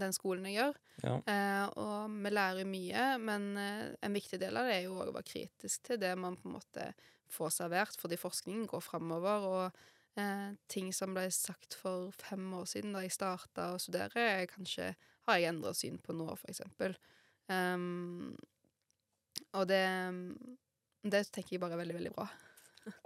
den 0.00 0.12
skolen 0.16 0.46
jeg 0.48 0.56
gjør, 0.60 0.76
Ja. 1.02 1.22
eh, 1.32 1.66
og 1.80 2.10
vi 2.24 2.30
lærer 2.32 2.68
mye, 2.68 3.04
men 3.22 3.48
eh, 3.60 3.94
en 4.06 4.16
viktig 4.16 4.40
del 4.42 4.56
av 4.60 4.68
det 4.70 4.76
er 4.80 4.84
jo 4.88 4.98
å 5.02 5.12
være 5.12 5.26
kritisk 5.32 5.82
til 5.88 6.00
det 6.02 6.14
man 6.18 6.36
på 6.38 6.48
en 6.48 6.56
måte 6.58 6.90
får 7.30 7.50
servert, 7.60 7.98
fordi 8.00 8.18
forskningen 8.20 8.66
går 8.70 8.82
framover, 8.86 9.46
og 9.50 9.80
eh, 10.20 10.54
ting 10.68 10.92
som 10.96 11.14
ble 11.14 11.28
sagt 11.34 11.74
for 11.78 12.10
fem 12.18 12.48
år 12.58 12.66
siden 12.70 12.94
da 12.96 13.04
jeg 13.06 13.14
starta 13.18 13.72
å 13.74 13.80
studere, 13.82 14.18
er 14.42 14.46
kanskje 14.50 14.92
har 15.28 15.38
jeg 15.38 15.52
endra 15.52 15.74
syn 15.76 15.98
på 16.02 16.14
nå, 16.16 16.30
for 16.36 16.50
eksempel. 16.50 16.96
Ehm, 17.50 18.36
og 19.54 19.66
det 19.70 19.82
det 21.12 21.22
tenker 21.32 21.54
jeg 21.56 21.60
bare 21.62 21.76
er 21.78 21.80
veldig, 21.80 21.96
veldig 21.96 22.12
bra. 22.16 22.26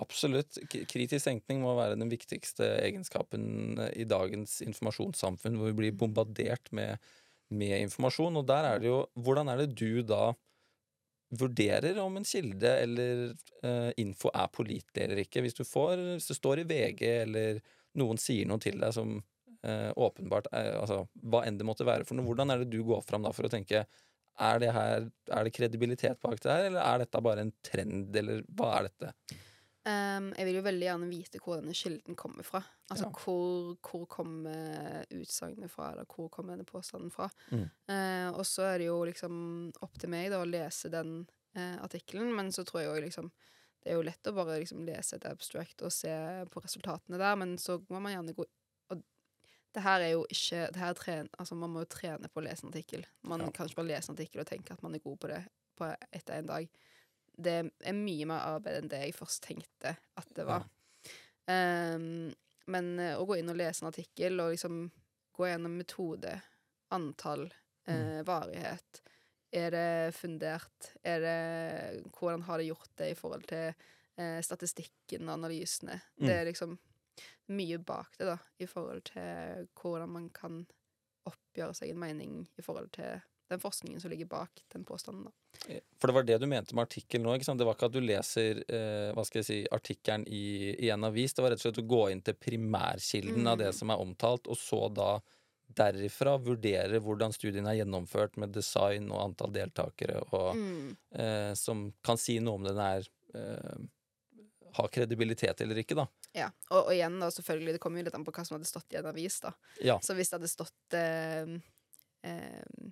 Absolutt. 0.02 0.58
Kritisk 0.90 1.26
tenkning 1.26 1.60
må 1.64 1.74
være 1.78 1.98
den 1.98 2.10
viktigste 2.12 2.68
egenskapen 2.82 3.78
eh, 3.78 3.92
i 4.04 4.08
dagens 4.08 4.60
informasjonssamfunn, 4.64 5.58
hvor 5.60 5.72
vi 5.72 5.78
blir 5.82 6.00
bombardert 6.00 6.72
med 6.74 6.98
med 7.52 7.84
informasjon. 7.84 8.40
Og 8.40 8.46
der 8.48 8.70
er 8.70 8.82
det 8.82 8.90
jo 8.90 9.04
Hvordan 9.14 9.50
er 9.52 9.62
det 9.62 9.74
du 9.78 10.02
da 10.06 10.32
vurderer 11.34 11.98
om 11.98 12.16
en 12.16 12.26
kilde 12.28 12.70
eller 12.84 13.22
eh, 13.66 13.90
info 14.00 14.30
er 14.34 14.50
pålitelig 14.54 15.04
eller 15.04 15.22
ikke? 15.24 15.42
Hvis 15.44 15.58
du 15.58 15.64
får 15.66 15.96
Hvis 16.14 16.30
det 16.30 16.38
står 16.38 16.62
i 16.62 16.68
VG, 16.70 17.04
eller 17.26 17.60
noen 18.00 18.18
sier 18.18 18.48
noe 18.48 18.62
til 18.62 18.80
deg 18.80 18.94
som 18.94 19.16
eh, 19.64 19.90
åpenbart 19.96 20.50
er, 20.52 20.74
altså, 20.80 21.04
Hva 21.22 21.44
enn 21.46 21.58
det 21.58 21.68
måtte 21.68 21.86
være 21.86 22.06
for 22.08 22.18
noe, 22.18 22.26
hvordan 22.26 22.50
er 22.50 22.62
det 22.62 22.72
du 22.72 22.82
går 22.86 23.04
fram 23.06 23.26
da 23.26 23.32
for 23.34 23.46
å 23.46 23.52
tenke 23.52 23.86
er 24.34 24.58
det 24.58 24.70
her, 24.74 25.04
er 25.30 25.46
det 25.46 25.52
kredibilitet 25.54 26.18
bak 26.18 26.40
det 26.42 26.50
her, 26.50 26.64
eller 26.66 26.82
er 26.82 27.04
dette 27.04 27.20
bare 27.22 27.44
en 27.44 27.52
trend, 27.62 28.16
eller 28.18 28.40
hva 28.58 28.72
er 28.80 28.88
dette? 28.88 29.36
Um, 29.84 30.30
jeg 30.38 30.46
vil 30.48 30.56
jo 30.56 30.62
veldig 30.64 30.86
gjerne 30.86 31.06
vite 31.10 31.40
hvor 31.44 31.58
denne 31.60 31.74
kilden 31.76 32.16
kommer 32.16 32.42
fra. 32.46 32.62
Altså 32.88 33.04
Ja. 33.04 33.10
hvor, 33.20 33.74
hvor 33.84 34.06
kommer 34.08 35.04
utsagnet 35.12 35.70
fra, 35.70 35.90
eller 35.92 36.06
hvor 36.08 36.30
kommer 36.32 36.54
denne 36.56 36.64
påstanden 36.64 37.10
fra. 37.12 37.28
Mm. 37.50 37.66
Uh, 37.90 38.30
og 38.38 38.46
så 38.48 38.62
er 38.70 38.78
det 38.80 38.86
jo 38.88 39.02
liksom 39.04 39.34
opp 39.84 39.98
til 40.00 40.08
meg 40.08 40.30
da 40.32 40.40
å 40.40 40.48
lese 40.48 40.88
den 40.88 41.26
uh, 41.58 41.76
artikkelen, 41.84 42.32
men 42.34 42.48
så 42.52 42.64
tror 42.64 42.80
jeg 42.80 42.88
jo 42.94 43.04
liksom 43.08 43.30
Det 43.84 43.92
er 43.92 43.98
jo 43.98 44.06
lett 44.08 44.26
å 44.26 44.32
bare 44.32 44.56
liksom 44.62 44.80
lese 44.88 45.16
et 45.18 45.26
abstract 45.28 45.82
og 45.84 45.92
se 45.92 46.12
på 46.48 46.60
resultatene 46.64 47.18
der, 47.20 47.36
men 47.36 47.58
så 47.60 47.76
må 47.92 48.00
man 48.00 48.14
gjerne 48.14 48.32
gå 48.32 48.46
Og 48.88 49.02
det 49.74 49.82
her 49.84 50.00
er 50.00 50.12
jo 50.14 50.24
ikke 50.32 50.70
det 50.72 50.80
her 50.80 50.94
er 50.94 50.94
tren, 50.94 51.28
altså 51.38 51.54
Man 51.60 51.70
må 51.74 51.82
jo 51.84 51.90
trene 51.92 52.28
på 52.32 52.40
å 52.40 52.44
lese 52.46 52.64
en 52.64 52.72
artikkel. 52.72 53.04
Man 53.22 53.40
Ja. 53.44 53.50
kan 53.50 53.66
ikke 53.68 53.82
bare 53.82 53.92
lese 53.92 54.08
en 54.08 54.16
artikkel 54.16 54.40
og 54.40 54.46
tenke 54.48 54.72
at 54.72 54.82
man 54.82 54.94
er 54.94 55.04
god 55.04 55.18
på 55.20 55.28
det 55.28 55.42
på 55.76 55.94
etter 56.12 56.38
en 56.38 56.46
dag 56.46 56.68
det 57.36 57.54
er 57.62 57.96
mye 57.96 58.26
mer 58.28 58.46
arbeid 58.54 58.78
enn 58.78 58.90
det 58.92 59.00
jeg 59.06 59.16
først 59.16 59.42
tenkte 59.46 59.94
at 60.20 60.28
det 60.36 60.46
var. 60.48 60.66
Ehm, 61.50 62.32
men 62.70 62.92
eh, 63.02 63.16
å 63.18 63.26
gå 63.28 63.38
inn 63.38 63.50
og 63.52 63.58
lese 63.58 63.84
en 63.84 63.90
artikkel 63.90 64.40
og 64.40 64.54
liksom 64.54 64.86
gå 65.34 65.48
gjennom 65.50 65.74
metode, 65.76 66.36
antall, 66.94 67.48
uh, 67.90 68.20
varighet 68.22 69.00
Er 69.50 69.70
det 69.74 70.14
fundert? 70.14 70.92
Er 71.02 71.20
det, 71.20 72.02
hvordan 72.14 72.44
har 72.46 72.58
det 72.58 72.68
gjort 72.68 72.90
det 73.00 73.08
i 73.10 73.16
forhold 73.18 73.46
til 73.50 73.72
uh, 74.20 74.40
statistikken, 74.42 75.28
analysene? 75.28 75.98
Mm. 76.20 76.26
Det 76.26 76.34
er 76.36 76.48
liksom 76.48 76.76
mye 77.54 77.78
bak 77.78 78.14
det, 78.18 78.28
da, 78.30 78.38
i 78.62 78.66
forhold 78.70 79.02
til 79.10 79.66
hvordan 79.74 80.14
man 80.14 80.30
kan 80.34 80.62
oppgjøre 81.28 81.74
seg 81.80 81.92
en 81.92 82.02
mening 82.02 82.38
i 82.58 82.64
forhold 82.64 82.92
til 82.94 83.18
den 83.50 83.60
forskningen 83.60 84.00
som 84.00 84.10
ligger 84.10 84.26
bak 84.30 84.62
den 84.72 84.84
påstanden. 84.88 85.24
da. 85.28 85.80
For 86.00 86.08
det 86.08 86.14
var 86.16 86.22
det 86.28 86.38
du 86.40 86.46
mente 86.46 86.74
med 86.74 86.82
artikkel 86.88 87.20
nå. 87.22 87.34
ikke 87.36 87.44
sant? 87.44 87.58
Det 87.60 87.66
var 87.68 87.76
ikke 87.76 87.86
at 87.90 87.92
du 87.96 88.00
leser 88.00 88.62
eh, 88.68 89.12
hva 89.14 89.24
skal 89.24 89.42
jeg 89.42 89.46
si, 89.50 89.58
artikkelen 89.72 90.24
i, 90.28 90.74
i 90.86 90.90
en 90.90 91.04
avis. 91.04 91.34
Det 91.36 91.42
var 91.44 91.52
rett 91.52 91.60
og 91.60 91.66
slett 91.68 91.82
å 91.84 91.88
gå 91.88 92.02
inn 92.12 92.22
til 92.24 92.34
primærkilden 92.34 93.46
av 93.46 93.58
det 93.60 93.68
Mm. 93.72 93.78
som 93.78 93.90
er 93.90 94.00
omtalt, 94.02 94.46
og 94.48 94.56
så 94.56 94.88
da 94.94 95.10
derifra 95.74 96.36
vurdere 96.38 97.00
hvordan 97.00 97.32
studien 97.34 97.66
er 97.66 97.78
gjennomført 97.80 98.36
med 98.36 98.52
design 98.52 99.10
og 99.10 99.22
antall 99.24 99.52
deltakere, 99.52 100.20
og, 100.32 100.54
Mm. 100.56 100.96
eh, 101.12 101.54
som 101.54 101.92
kan 102.02 102.16
si 102.20 102.38
noe 102.40 102.54
om 102.60 102.64
den 102.64 102.78
er 102.78 103.06
eh, 103.34 103.76
har 104.74 104.88
kredibilitet 104.88 105.60
eller 105.60 105.76
ikke, 105.78 105.94
da. 105.94 106.06
Ja, 106.34 106.48
og, 106.70 106.86
og 106.88 106.92
igjen 106.92 107.20
da, 107.20 107.28
selvfølgelig, 107.30 107.72
det 107.76 107.80
kommer 107.80 107.98
jo 108.00 108.04
litt 108.08 108.14
an 108.14 108.24
på 108.26 108.32
hva 108.34 108.44
som 108.46 108.56
hadde 108.58 108.66
stått 108.66 108.92
i 108.92 108.96
en 108.98 109.06
avis, 109.06 109.40
da. 109.40 109.52
Ja. 109.82 109.98
Så 110.02 110.14
hvis 110.18 110.30
det 110.30 110.38
hadde 110.40 110.50
stått 110.50 110.94
eh, 110.98 111.54
eh, 112.26 112.90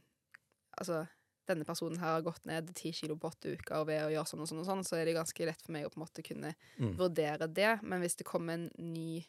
Altså, 0.78 1.02
denne 1.48 1.64
personen 1.66 1.98
her 1.98 2.16
har 2.18 2.22
gått 2.26 2.44
ned 2.46 2.70
ti 2.78 2.92
kilo 2.94 3.16
på 3.18 3.28
åtte 3.32 3.56
uker 3.58 3.85
ved 3.88 4.04
å 4.06 4.12
gjøre 4.14 4.28
sånn 4.30 4.42
og 4.44 4.48
sånn 4.50 4.61
og 4.62 4.66
sånn, 4.68 4.85
så 4.87 4.96
er 5.00 5.04
det 5.08 5.16
ganske 5.18 5.46
lett 5.48 5.62
for 5.64 5.72
meg 5.74 5.87
å 5.87 5.90
på 5.92 5.98
en 6.00 6.04
måte 6.06 6.22
kunne 6.26 6.54
Mm. 6.78 6.98
vurdere 6.98 7.48
det. 7.50 7.82
Men 7.82 8.00
hvis 8.04 8.16
det 8.16 8.24
kommer 8.28 8.54
en 8.54 8.70
ny 8.78 9.24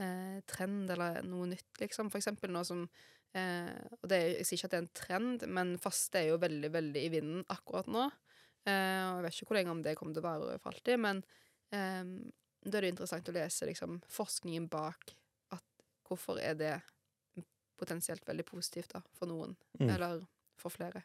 eh, 0.00 0.40
trend 0.50 0.90
eller 0.90 1.22
noe 1.26 1.46
nytt, 1.52 1.68
liksom, 1.80 2.10
for 2.10 2.18
eksempel 2.20 2.50
noe 2.54 2.64
som 2.66 2.88
eh, 3.34 3.74
Og 4.02 4.08
det 4.10 4.16
er, 4.18 4.28
jeg 4.38 4.46
sier 4.46 4.58
ikke 4.60 4.66
at 4.68 4.74
det 4.74 4.78
er 4.78 4.84
en 4.84 4.94
trend, 4.94 5.46
men 5.50 5.74
faste 5.82 6.20
er 6.20 6.28
jo 6.30 6.38
veldig, 6.42 6.70
veldig 6.74 7.02
i 7.02 7.10
vinden 7.10 7.44
akkurat 7.50 7.88
nå. 7.90 8.04
Eh, 8.66 9.02
og 9.10 9.18
jeg 9.20 9.24
vet 9.26 9.34
ikke 9.38 9.48
hvor 9.50 9.58
lenge 9.58 9.70
om 9.74 9.82
det 9.82 9.96
kommer 9.98 10.14
til 10.14 10.22
å 10.24 10.28
være 10.28 10.58
for 10.62 10.72
alltid, 10.72 11.00
men 11.02 11.22
eh, 11.74 12.04
da 12.64 12.78
er 12.78 12.86
det 12.86 12.92
interessant 12.94 13.28
å 13.28 13.34
lese 13.36 13.66
liksom, 13.68 13.98
forskningen 14.08 14.68
bak 14.72 15.16
at 15.52 15.64
hvorfor 16.08 16.38
er 16.40 16.54
det 16.56 16.74
potensielt 17.78 18.24
veldig 18.28 18.46
positivt 18.46 18.94
da, 18.94 19.02
for 19.18 19.26
noen, 19.30 19.56
Mm. 19.80 19.96
eller 19.96 20.22
for 20.60 20.74
flere. 20.74 21.04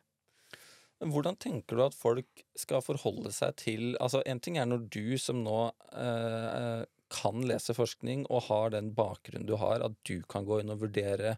Hvordan 0.99 1.37
tenker 1.39 1.77
du 1.77 1.83
at 1.85 1.95
folk 1.95 2.41
skal 2.59 2.83
forholde 2.83 3.31
seg 3.31 3.55
til 3.61 3.83
Altså, 4.03 4.19
En 4.27 4.41
ting 4.43 4.57
er 4.59 4.67
når 4.67 4.89
du 4.91 5.15
som 5.21 5.39
nå 5.45 5.69
eh, 5.95 6.83
kan 7.09 7.45
lese 7.47 7.73
forskning 7.73 8.25
og 8.27 8.49
har 8.49 8.73
den 8.75 8.91
bakgrunnen 8.97 9.47
du 9.47 9.55
har, 9.57 9.81
at 9.81 9.95
du 10.05 10.19
kan 10.29 10.45
gå 10.45 10.59
inn 10.59 10.73
og 10.73 10.83
vurdere 10.83 11.37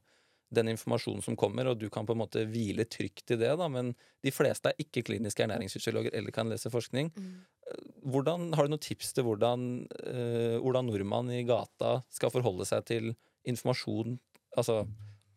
den 0.51 0.67
informasjonen 0.73 1.23
som 1.23 1.37
kommer, 1.39 1.69
og 1.69 1.79
du 1.79 1.87
kan 1.93 2.07
på 2.07 2.11
en 2.11 2.19
måte 2.25 2.43
hvile 2.49 2.83
trygt 2.91 3.31
i 3.31 3.37
det, 3.39 3.53
da, 3.55 3.69
men 3.71 3.93
de 4.25 4.33
fleste 4.35 4.73
er 4.73 4.83
ikke 4.83 5.05
kliniske 5.07 5.45
ernæringsfysiologer 5.45 6.11
eller 6.17 6.35
kan 6.35 6.51
lese 6.51 6.71
forskning. 6.73 7.07
Hvordan, 8.03 8.49
har 8.57 8.67
du 8.67 8.73
noen 8.73 8.83
tips 8.83 9.13
til 9.15 9.29
hvordan 9.29 9.69
eh, 10.01 10.57
Ola 10.59 10.81
Nordmann 10.83 11.31
i 11.31 11.45
gata 11.47 12.01
skal 12.11 12.33
forholde 12.33 12.67
seg 12.67 12.83
til 12.89 13.13
informasjon 13.47 14.19
Altså 14.59 14.81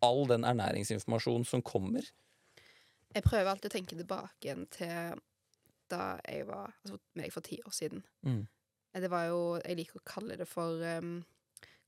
all 0.03 0.25
den 0.27 0.43
ernæringsinformasjonen 0.43 1.45
som 1.47 1.61
kommer? 1.63 2.03
Jeg 3.15 3.23
prøver 3.23 3.47
alltid 3.51 3.71
å 3.71 3.75
tenke 3.77 3.95
tilbake 3.95 4.47
igjen 4.47 4.65
til 4.75 5.23
da 5.91 6.15
jeg 6.25 6.47
var 6.49 6.73
Altså 6.81 6.97
meg 7.19 7.31
for 7.33 7.45
ti 7.45 7.59
år 7.61 7.73
siden. 7.75 8.01
Mm. 8.25 8.43
Det 8.95 9.11
var 9.11 9.29
jo 9.29 9.39
Jeg 9.61 9.79
liker 9.79 10.01
å 10.01 10.07
kalle 10.07 10.37
det 10.39 10.47
for 10.49 10.81
um, 10.99 11.17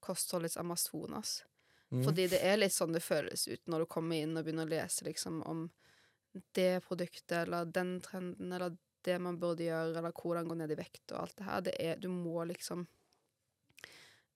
kostholdets 0.04 0.58
amazonas. 0.58 1.42
Mm. 1.90 2.04
Fordi 2.04 2.28
det 2.32 2.40
er 2.44 2.60
litt 2.60 2.76
sånn 2.76 2.94
det 2.96 3.04
føles 3.04 3.48
ut 3.48 3.64
når 3.68 3.84
du 3.84 3.92
kommer 3.92 4.20
inn 4.20 4.36
og 4.38 4.46
begynner 4.46 4.68
å 4.68 4.72
lese 4.72 5.08
liksom 5.08 5.42
om 5.48 5.68
det 6.56 6.84
produktet 6.86 7.46
eller 7.46 7.70
den 7.72 7.98
trenden 8.04 8.52
eller 8.54 8.76
det 9.08 9.16
man 9.24 9.40
burde 9.40 9.64
gjøre, 9.64 9.96
eller 9.96 10.12
hvordan 10.12 10.50
gå 10.50 10.58
ned 10.60 10.74
i 10.74 10.78
vekt 10.78 11.14
og 11.14 11.22
alt 11.22 11.38
det 11.40 11.48
her. 11.48 11.62
Det 11.64 11.76
er 11.80 12.00
Du 12.04 12.10
må 12.12 12.44
liksom 12.46 12.86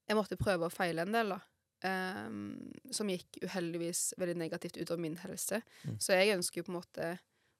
Jeg 0.07 0.17
måtte 0.17 0.39
prøve 0.39 0.67
og 0.67 0.73
feile 0.73 1.05
en 1.05 1.13
del, 1.15 1.35
da. 1.35 1.39
Ehm, 1.87 2.71
som 2.93 3.09
gikk 3.09 3.41
uheldigvis 3.43 4.13
veldig 4.21 4.37
negativt 4.39 4.77
utover 4.77 5.01
min 5.01 5.17
helse. 5.23 5.61
Mm. 5.85 5.99
Så 5.99 6.17
jeg 6.17 6.35
ønsker 6.37 6.61
jo 6.61 6.67
på 6.67 6.73
en 6.73 6.79
måte 6.79 7.11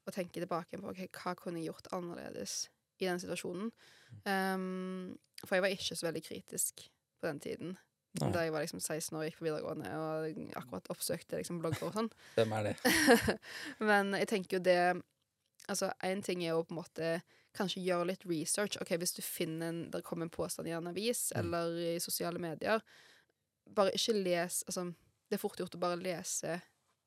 å 0.07 0.13
tenke 0.15 0.41
tilbake 0.41 0.79
på 0.81 0.89
okay, 0.89 1.07
hva 1.13 1.35
kunne 1.37 1.61
jeg 1.61 1.69
gjort 1.71 1.91
annerledes 1.93 2.69
i 3.01 3.05
den 3.09 3.21
situasjonen. 3.21 3.71
Um, 4.25 5.17
for 5.45 5.57
jeg 5.57 5.65
var 5.65 5.73
ikke 5.73 5.95
så 5.97 6.07
veldig 6.09 6.23
kritisk 6.25 6.83
på 7.21 7.27
den 7.29 7.39
tiden. 7.41 7.77
Nei. 8.19 8.31
Da 8.35 8.41
jeg 8.43 8.51
var 8.51 8.65
liksom 8.65 8.81
16 8.81 9.15
år 9.15 9.21
og 9.21 9.29
gikk 9.29 9.37
på 9.39 9.45
videregående 9.47 9.91
og 9.95 10.39
akkurat 10.59 10.89
oppsøkte 10.91 11.37
liksom 11.39 11.61
blogger 11.61 11.87
og 11.87 11.93
sånn. 11.95 12.09
Hvem 12.35 12.55
er 12.57 12.67
det? 12.67 12.73
Men 13.89 14.11
jeg 14.19 14.27
tenker 14.33 14.59
jo 14.59 14.65
det 14.67 14.81
Altså, 15.69 15.91
én 16.03 16.23
ting 16.25 16.41
er 16.41 16.55
jo 16.55 16.63
på 16.65 16.73
en 16.73 16.79
måte 16.79 17.09
kanskje 17.55 17.83
gjøre 17.85 18.07
litt 18.09 18.23
research. 18.25 18.79
Ok, 18.81 18.95
Hvis 18.97 19.13
du 19.13 19.21
finner 19.21 19.69
en 19.69 19.81
Der 19.93 20.01
kommer 20.01 20.25
en 20.25 20.33
påstand 20.33 20.67
i 20.67 20.73
en 20.73 20.89
avis 20.89 21.31
Mm. 21.35 21.39
eller 21.39 21.77
i 21.95 21.99
sosiale 21.99 22.39
medier, 22.41 22.81
bare 23.69 23.93
ikke 23.95 24.15
les 24.17 24.63
Altså, 24.67 24.87
det 25.29 25.37
er 25.37 25.41
fort 25.41 25.59
gjort 25.59 25.75
å 25.75 25.79
bare 25.79 25.99
lese 26.01 26.57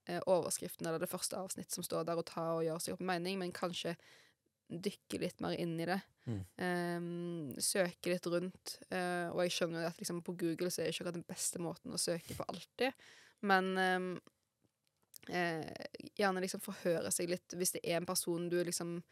eh, 0.09 0.21
overskriften 0.27 0.87
eller 0.87 0.99
det 1.03 1.11
første 1.11 1.37
avsnitt 1.37 1.71
som 1.75 1.85
står 1.85 2.05
der, 2.09 2.17
og 2.21 2.27
ta 2.27 2.55
og 2.57 2.65
gjøre 2.65 2.81
seg 2.81 2.95
opp 2.95 3.01
en 3.05 3.11
mening, 3.13 3.39
men 3.39 3.53
kanskje 3.53 3.97
dykke 4.69 5.19
litt 5.21 5.43
mer 5.45 5.59
inn 5.61 5.75
i 5.81 5.87
det. 5.87 5.99
Mm. 6.25 6.39
Um, 6.57 7.51
søke 7.61 8.15
litt 8.15 8.27
rundt. 8.33 8.79
Uh, 8.89 9.29
og 9.35 9.43
jeg 9.45 9.53
skjønner 9.59 9.85
jo 9.85 9.91
at 9.91 9.99
liksom, 10.01 10.23
på 10.25 10.33
Google 10.41 10.71
så 10.73 10.81
er 10.81 10.89
det 10.89 10.95
ikke 10.95 11.05
akkurat 11.05 11.19
den 11.19 11.27
beste 11.29 11.61
måten 11.61 11.93
å 11.93 12.01
søke 12.01 12.37
på 12.39 12.47
alltid, 12.49 12.97
men 13.45 13.69
um, 13.77 14.09
eh, 15.29 15.69
gjerne 16.17 16.41
liksom 16.41 16.63
forhøre 16.65 17.13
seg 17.13 17.29
litt 17.29 17.53
hvis 17.59 17.77
det 17.77 17.85
er 17.85 17.99
en 18.01 18.09
person 18.09 18.49
du 18.49 18.57
liksom 18.65 19.03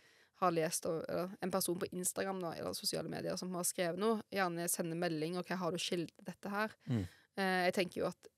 har 0.43 0.55
lest, 0.57 0.87
og- 0.89 1.05
eller 1.09 1.37
en 1.45 1.51
person 1.53 1.79
på 1.79 1.87
Instagram 1.93 2.41
da, 2.41 2.55
eller 2.57 2.73
sosiale 2.75 3.09
medier 3.13 3.37
som 3.37 3.53
har 3.55 3.63
skrevet 3.69 4.01
noe, 4.01 4.23
gjerne 4.33 4.69
sende 4.73 4.97
melding. 4.99 5.37
OK, 5.39 5.53
har 5.55 5.71
du 5.71 5.79
kilde 5.79 6.11
til 6.17 6.25
dette 6.27 6.51
her? 6.51 6.73
Mm. 6.89 7.05
Eh, 7.41 7.63
jeg 7.69 7.77
tenker 7.79 8.03
jo 8.03 8.11
at 8.11 8.31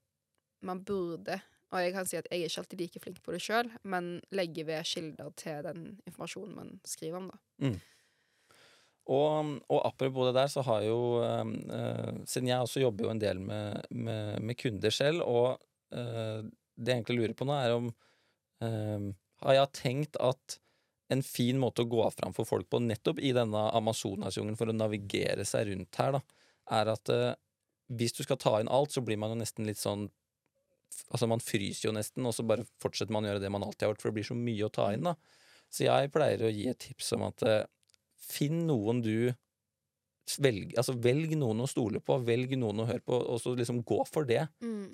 man 0.64 0.80
burde, 0.86 1.40
og 1.74 1.82
jeg 1.82 1.94
kan 1.96 2.06
si 2.08 2.18
at 2.18 2.28
jeg 2.30 2.44
er 2.44 2.48
ikke 2.48 2.62
alltid 2.62 2.84
like 2.84 3.02
flink 3.02 3.18
på 3.24 3.34
det 3.34 3.42
sjøl, 3.44 3.72
men 3.90 4.14
legge 4.34 4.64
ved 4.68 4.86
kilder 4.88 5.34
til 5.40 5.66
den 5.66 5.82
informasjonen 6.06 6.54
man 6.56 6.72
skriver 6.88 7.20
om, 7.20 7.32
da. 7.32 7.40
Og, 9.04 9.58
og 9.68 9.80
apropos 9.84 10.30
det 10.30 10.36
der, 10.38 10.48
så 10.48 10.62
har 10.64 10.84
jo 10.86 10.98
eh, 11.20 12.22
Siden 12.24 12.48
jeg 12.48 12.64
også 12.64 12.80
jobber 12.80 13.04
jo 13.04 13.10
en 13.12 13.20
del 13.20 13.40
med, 13.42 13.82
med, 13.90 14.40
med 14.40 14.56
kunder 14.56 14.94
selv, 14.94 15.26
og 15.28 15.58
eh, 15.92 16.40
det 16.74 16.90
jeg 16.90 17.02
egentlig 17.02 17.18
lurer 17.18 17.34
på 17.36 17.46
nå, 17.48 17.58
er 17.58 17.74
om 17.76 17.90
eh, 18.64 19.10
Har 19.44 19.58
jeg 19.58 19.74
tenkt 19.82 20.16
at 20.16 20.58
en 21.12 21.20
fin 21.20 21.58
måte 21.60 21.84
å 21.84 21.90
gå 21.90 22.00
fram 22.16 22.32
for 22.32 22.48
folk 22.48 22.70
på 22.72 22.80
nettopp 22.80 23.20
i 23.20 23.34
denne 23.36 23.66
Amazonasjungelen 23.76 24.56
for 24.56 24.72
å 24.72 24.74
navigere 24.74 25.44
seg 25.46 25.68
rundt 25.68 25.98
her, 26.00 26.16
da, 26.16 26.22
er 26.72 26.90
at 26.94 27.12
hvis 27.98 28.16
du 28.16 28.22
skal 28.24 28.40
ta 28.40 28.58
inn 28.60 28.70
alt, 28.72 28.94
så 28.94 29.02
blir 29.04 29.18
man 29.20 29.34
jo 29.34 29.40
nesten 29.42 29.68
litt 29.68 29.80
sånn 29.80 30.10
Altså, 31.10 31.26
man 31.26 31.40
fryser 31.42 31.88
jo 31.88 31.92
nesten, 31.94 32.22
og 32.22 32.30
så 32.36 32.44
bare 32.46 32.62
fortsetter 32.78 33.10
man 33.12 33.26
å 33.26 33.32
gjøre 33.32 33.40
det 33.42 33.48
man 33.50 33.64
alltid 33.66 33.82
har 33.82 33.90
gjort, 33.90 34.02
for 34.02 34.12
det 34.12 34.14
blir 34.20 34.26
så 34.28 34.36
mye 34.38 34.66
å 34.68 34.70
ta 34.72 34.84
inn, 34.94 35.08
da. 35.08 35.16
Så 35.66 35.88
jeg 35.88 36.12
pleier 36.14 36.44
å 36.46 36.52
gi 36.54 36.68
et 36.70 36.78
tips 36.80 37.08
om 37.16 37.24
at 37.26 37.42
eh, 37.50 37.64
finn 38.22 38.60
noen 38.68 39.00
du 39.02 39.32
velg, 40.40 40.72
altså 40.78 40.94
velg 41.04 41.34
noen 41.36 41.64
å 41.64 41.68
stole 41.68 41.98
på, 41.98 42.20
velg 42.24 42.54
noen 42.60 42.84
å 42.84 42.86
høre 42.88 43.02
på, 43.04 43.18
og 43.34 43.42
så 43.42 43.56
liksom 43.58 43.82
gå 43.86 43.98
for 44.06 44.28
det. 44.28 44.44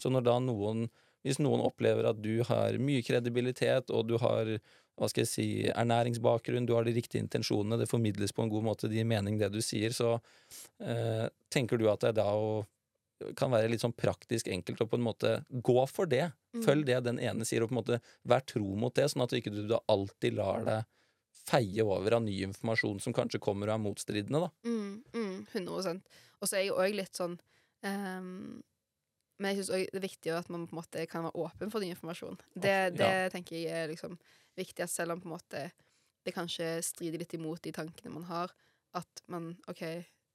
Så 0.03 0.13
når 0.13 0.27
da 0.31 0.39
noen 0.43 0.89
Hvis 1.21 1.37
noen 1.37 1.61
opplever 1.61 2.07
at 2.09 2.17
du 2.25 2.41
har 2.49 2.79
mye 2.81 3.03
kredibilitet, 3.05 3.91
og 3.93 4.07
du 4.09 4.15
har 4.23 4.49
hva 4.97 5.09
skal 5.09 5.21
jeg 5.21 5.29
si, 5.29 5.47
ernæringsbakgrunn, 5.69 6.65
du 6.65 6.73
har 6.73 6.85
de 6.85 6.95
riktige 6.97 7.21
intensjonene, 7.21 7.77
det 7.77 7.89
formidles 7.91 8.33
på 8.33 8.45
en 8.45 8.49
god 8.49 8.65
måte, 8.65 8.89
det 8.89 8.97
gir 8.97 9.09
mening 9.09 9.37
det 9.37 9.51
du 9.53 9.61
sier, 9.65 9.93
så 9.93 10.15
eh, 10.81 11.27
tenker 11.53 11.77
du 11.77 11.91
at 11.93 12.01
det 12.01 12.15
er 12.15 12.17
da 12.23 12.27
å, 12.33 12.63
kan 13.37 13.53
være 13.53 13.69
litt 13.73 13.83
sånn 13.83 13.97
praktisk 13.97 14.49
enkelt 14.49 14.81
å 14.81 14.87
på 14.91 14.99
en 14.99 15.05
måte 15.05 15.35
gå 15.51 15.83
for 15.91 16.09
det. 16.11 16.31
Mm. 16.57 16.63
Følg 16.65 16.87
det 16.89 17.01
den 17.07 17.21
ene 17.23 17.47
sier, 17.49 17.63
og 17.65 17.71
på 17.71 17.77
en 17.77 17.81
måte 17.83 18.01
vær 18.29 18.45
tro 18.49 18.75
mot 18.79 18.95
det, 18.97 19.09
sånn 19.13 19.25
at 19.25 19.33
du 19.33 19.39
ikke 19.39 19.53
du 19.55 19.63
da 19.71 19.81
alltid 19.93 20.39
lar 20.39 20.65
deg 20.67 20.89
feie 21.51 21.85
over 21.85 22.19
av 22.19 22.25
ny 22.25 22.41
informasjon 22.47 23.01
som 23.03 23.15
kanskje 23.17 23.41
kommer 23.43 23.71
og 23.71 23.77
er 23.79 23.85
motstridende, 23.85 24.43
da. 24.45 24.51
Mm, 24.67 25.03
mm, 25.15 25.37
100% 25.55 26.19
Og 26.41 26.49
så 26.49 26.59
er 26.59 26.67
jeg 26.67 26.75
òg 26.77 26.97
litt 26.99 27.17
sånn 27.17 27.37
um, 27.87 28.61
Men 29.41 29.49
jeg 29.51 29.61
syns 29.61 29.73
òg 29.77 29.85
det 29.89 30.01
er 30.01 30.05
viktig 30.05 30.35
at 30.37 30.51
man 30.53 30.67
på 30.69 30.77
en 30.77 30.81
måte 30.83 31.07
kan 31.11 31.25
være 31.27 31.41
åpen 31.47 31.73
for 31.73 31.81
ny 31.81 31.91
informasjon. 31.95 32.37
Det, 32.55 32.75
Ja. 32.77 32.91
det 32.93 33.33
tenker 33.33 33.57
jeg 33.57 33.73
er 33.73 33.89
liksom 33.89 34.19
viktig, 34.59 34.85
at 34.85 34.93
selv 34.93 35.17
om 35.17 35.23
på 35.23 35.31
en 35.31 35.37
måte 35.39 35.71
det 36.27 36.35
kanskje 36.37 36.83
strider 36.85 37.23
litt 37.23 37.33
imot 37.35 37.63
de 37.65 37.73
tankene 37.73 38.13
man 38.13 38.27
har, 38.29 38.53
at 38.95 39.23
man 39.33 39.55
OK 39.71 39.81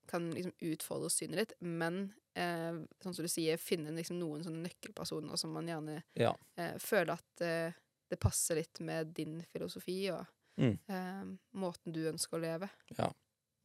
kan 0.08 0.30
liksom 0.32 0.54
utfordre 0.72 1.10
synet 1.10 1.36
litt, 1.42 1.54
men 1.62 2.14
eh, 2.36 2.78
sånn 3.04 3.16
som 3.16 3.24
du 3.26 3.30
sier, 3.32 3.58
finne 3.62 3.94
liksom 3.96 4.20
noen 4.20 4.44
sånne 4.44 4.66
nøkkelpersoner 4.68 5.38
som 5.40 5.54
man 5.56 5.68
gjerne 5.72 6.02
Ja. 6.20 6.34
eh, 6.58 6.78
føler 6.78 7.14
at 7.16 7.42
eh, 7.46 7.72
det 8.12 8.20
passer 8.22 8.56
litt 8.60 8.80
med 8.86 9.14
din 9.18 9.42
filosofi 9.54 10.12
og 10.12 10.26
Mm. 10.58 10.78
eh, 10.88 11.24
måten 11.60 11.92
du 11.92 12.06
ønsker 12.08 12.38
å 12.38 12.42
leve. 12.42 12.70
Ja. 12.98 13.10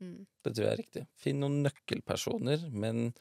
Mm. 0.03 0.26
Det 0.42 0.55
tror 0.57 0.64
jeg 0.64 0.72
er 0.72 0.81
riktig. 0.83 1.03
Finn 1.14 1.38
noen 1.38 1.61
nøkkelpersoner, 1.62 2.64
men 2.72 3.12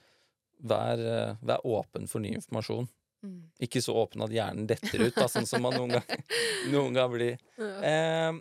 vær, 0.64 0.98
eh, 0.98 1.36
vær 1.44 1.62
åpen 1.66 2.08
for 2.10 2.20
ny 2.20 2.32
informasjon. 2.34 2.88
Mm. 3.24 3.52
Ikke 3.62 3.82
så 3.84 3.94
åpen 3.94 4.24
at 4.24 4.32
hjernen 4.32 4.66
detter 4.66 5.06
ut, 5.06 5.14
da, 5.14 5.28
sånn 5.28 5.46
som 5.46 5.62
man 5.62 5.74
noen 5.74 5.92
gang, 5.92 6.04
noen 6.74 6.94
gang 6.96 7.12
blir. 7.14 7.38
Ja. 7.60 7.82
Eh, 7.84 8.40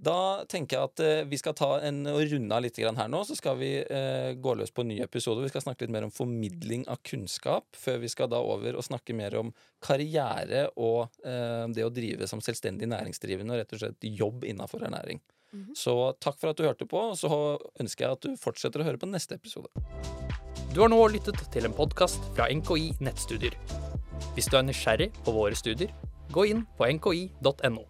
da 0.00 0.46
tenker 0.48 0.78
jeg 0.78 0.88
at 0.88 1.00
eh, 1.04 1.22
vi 1.28 1.36
skal 1.36 1.54
ta 1.56 1.74
en 1.84 1.98
og 2.08 2.22
runde 2.30 2.56
av 2.56 2.62
litt 2.64 2.78
her 2.80 3.08
nå, 3.12 3.20
så 3.28 3.36
skal 3.36 3.58
vi 3.60 3.68
eh, 3.82 4.30
gå 4.32 4.54
løs 4.56 4.72
på 4.72 4.84
en 4.84 4.88
ny 4.94 5.00
episode. 5.04 5.42
Vi 5.44 5.50
skal 5.52 5.64
snakke 5.66 5.84
litt 5.84 5.92
mer 5.92 6.06
om 6.06 6.14
formidling 6.14 6.86
av 6.88 7.02
kunnskap, 7.04 7.68
før 7.76 8.00
vi 8.00 8.08
skal 8.08 8.30
da 8.32 8.40
over 8.40 8.78
og 8.80 8.86
snakke 8.86 9.16
mer 9.16 9.36
om 9.36 9.52
karriere 9.84 10.70
og 10.80 11.12
eh, 11.20 11.66
det 11.76 11.84
å 11.84 11.92
drive 11.92 12.30
som 12.30 12.40
selvstendig 12.44 12.88
næringsdrivende 12.88 13.52
og 13.52 13.60
rett 13.60 13.76
og 13.76 13.84
slett 13.84 14.08
jobb 14.08 14.48
innafor 14.48 14.88
ernæring. 14.88 15.20
Mhm. 15.52 15.76
Så 15.76 15.94
takk 16.22 16.40
for 16.40 16.54
at 16.54 16.56
du 16.56 16.64
hørte 16.64 16.88
på, 16.88 17.04
og 17.12 17.20
så 17.20 17.30
ønsker 17.82 18.06
jeg 18.06 18.16
at 18.16 18.24
du 18.24 18.40
fortsetter 18.40 18.80
å 18.80 18.88
høre 18.88 19.02
på 19.02 19.10
neste 19.10 19.36
episode. 19.36 19.68
Du 20.72 20.80
har 20.80 20.88
nå 20.88 21.00
lyttet 21.12 21.44
til 21.52 21.68
en 21.68 21.76
podkast 21.76 22.24
fra 22.32 22.48
NKI 22.48 22.94
Nettstudier. 23.04 23.56
Hvis 24.32 24.48
du 24.48 24.56
er 24.56 24.64
nysgjerrig 24.64 25.12
på 25.26 25.34
våre 25.34 25.58
studier, 25.58 25.92
gå 26.32 26.48
inn 26.54 26.64
på 26.78 26.88
nki.no. 26.88 27.89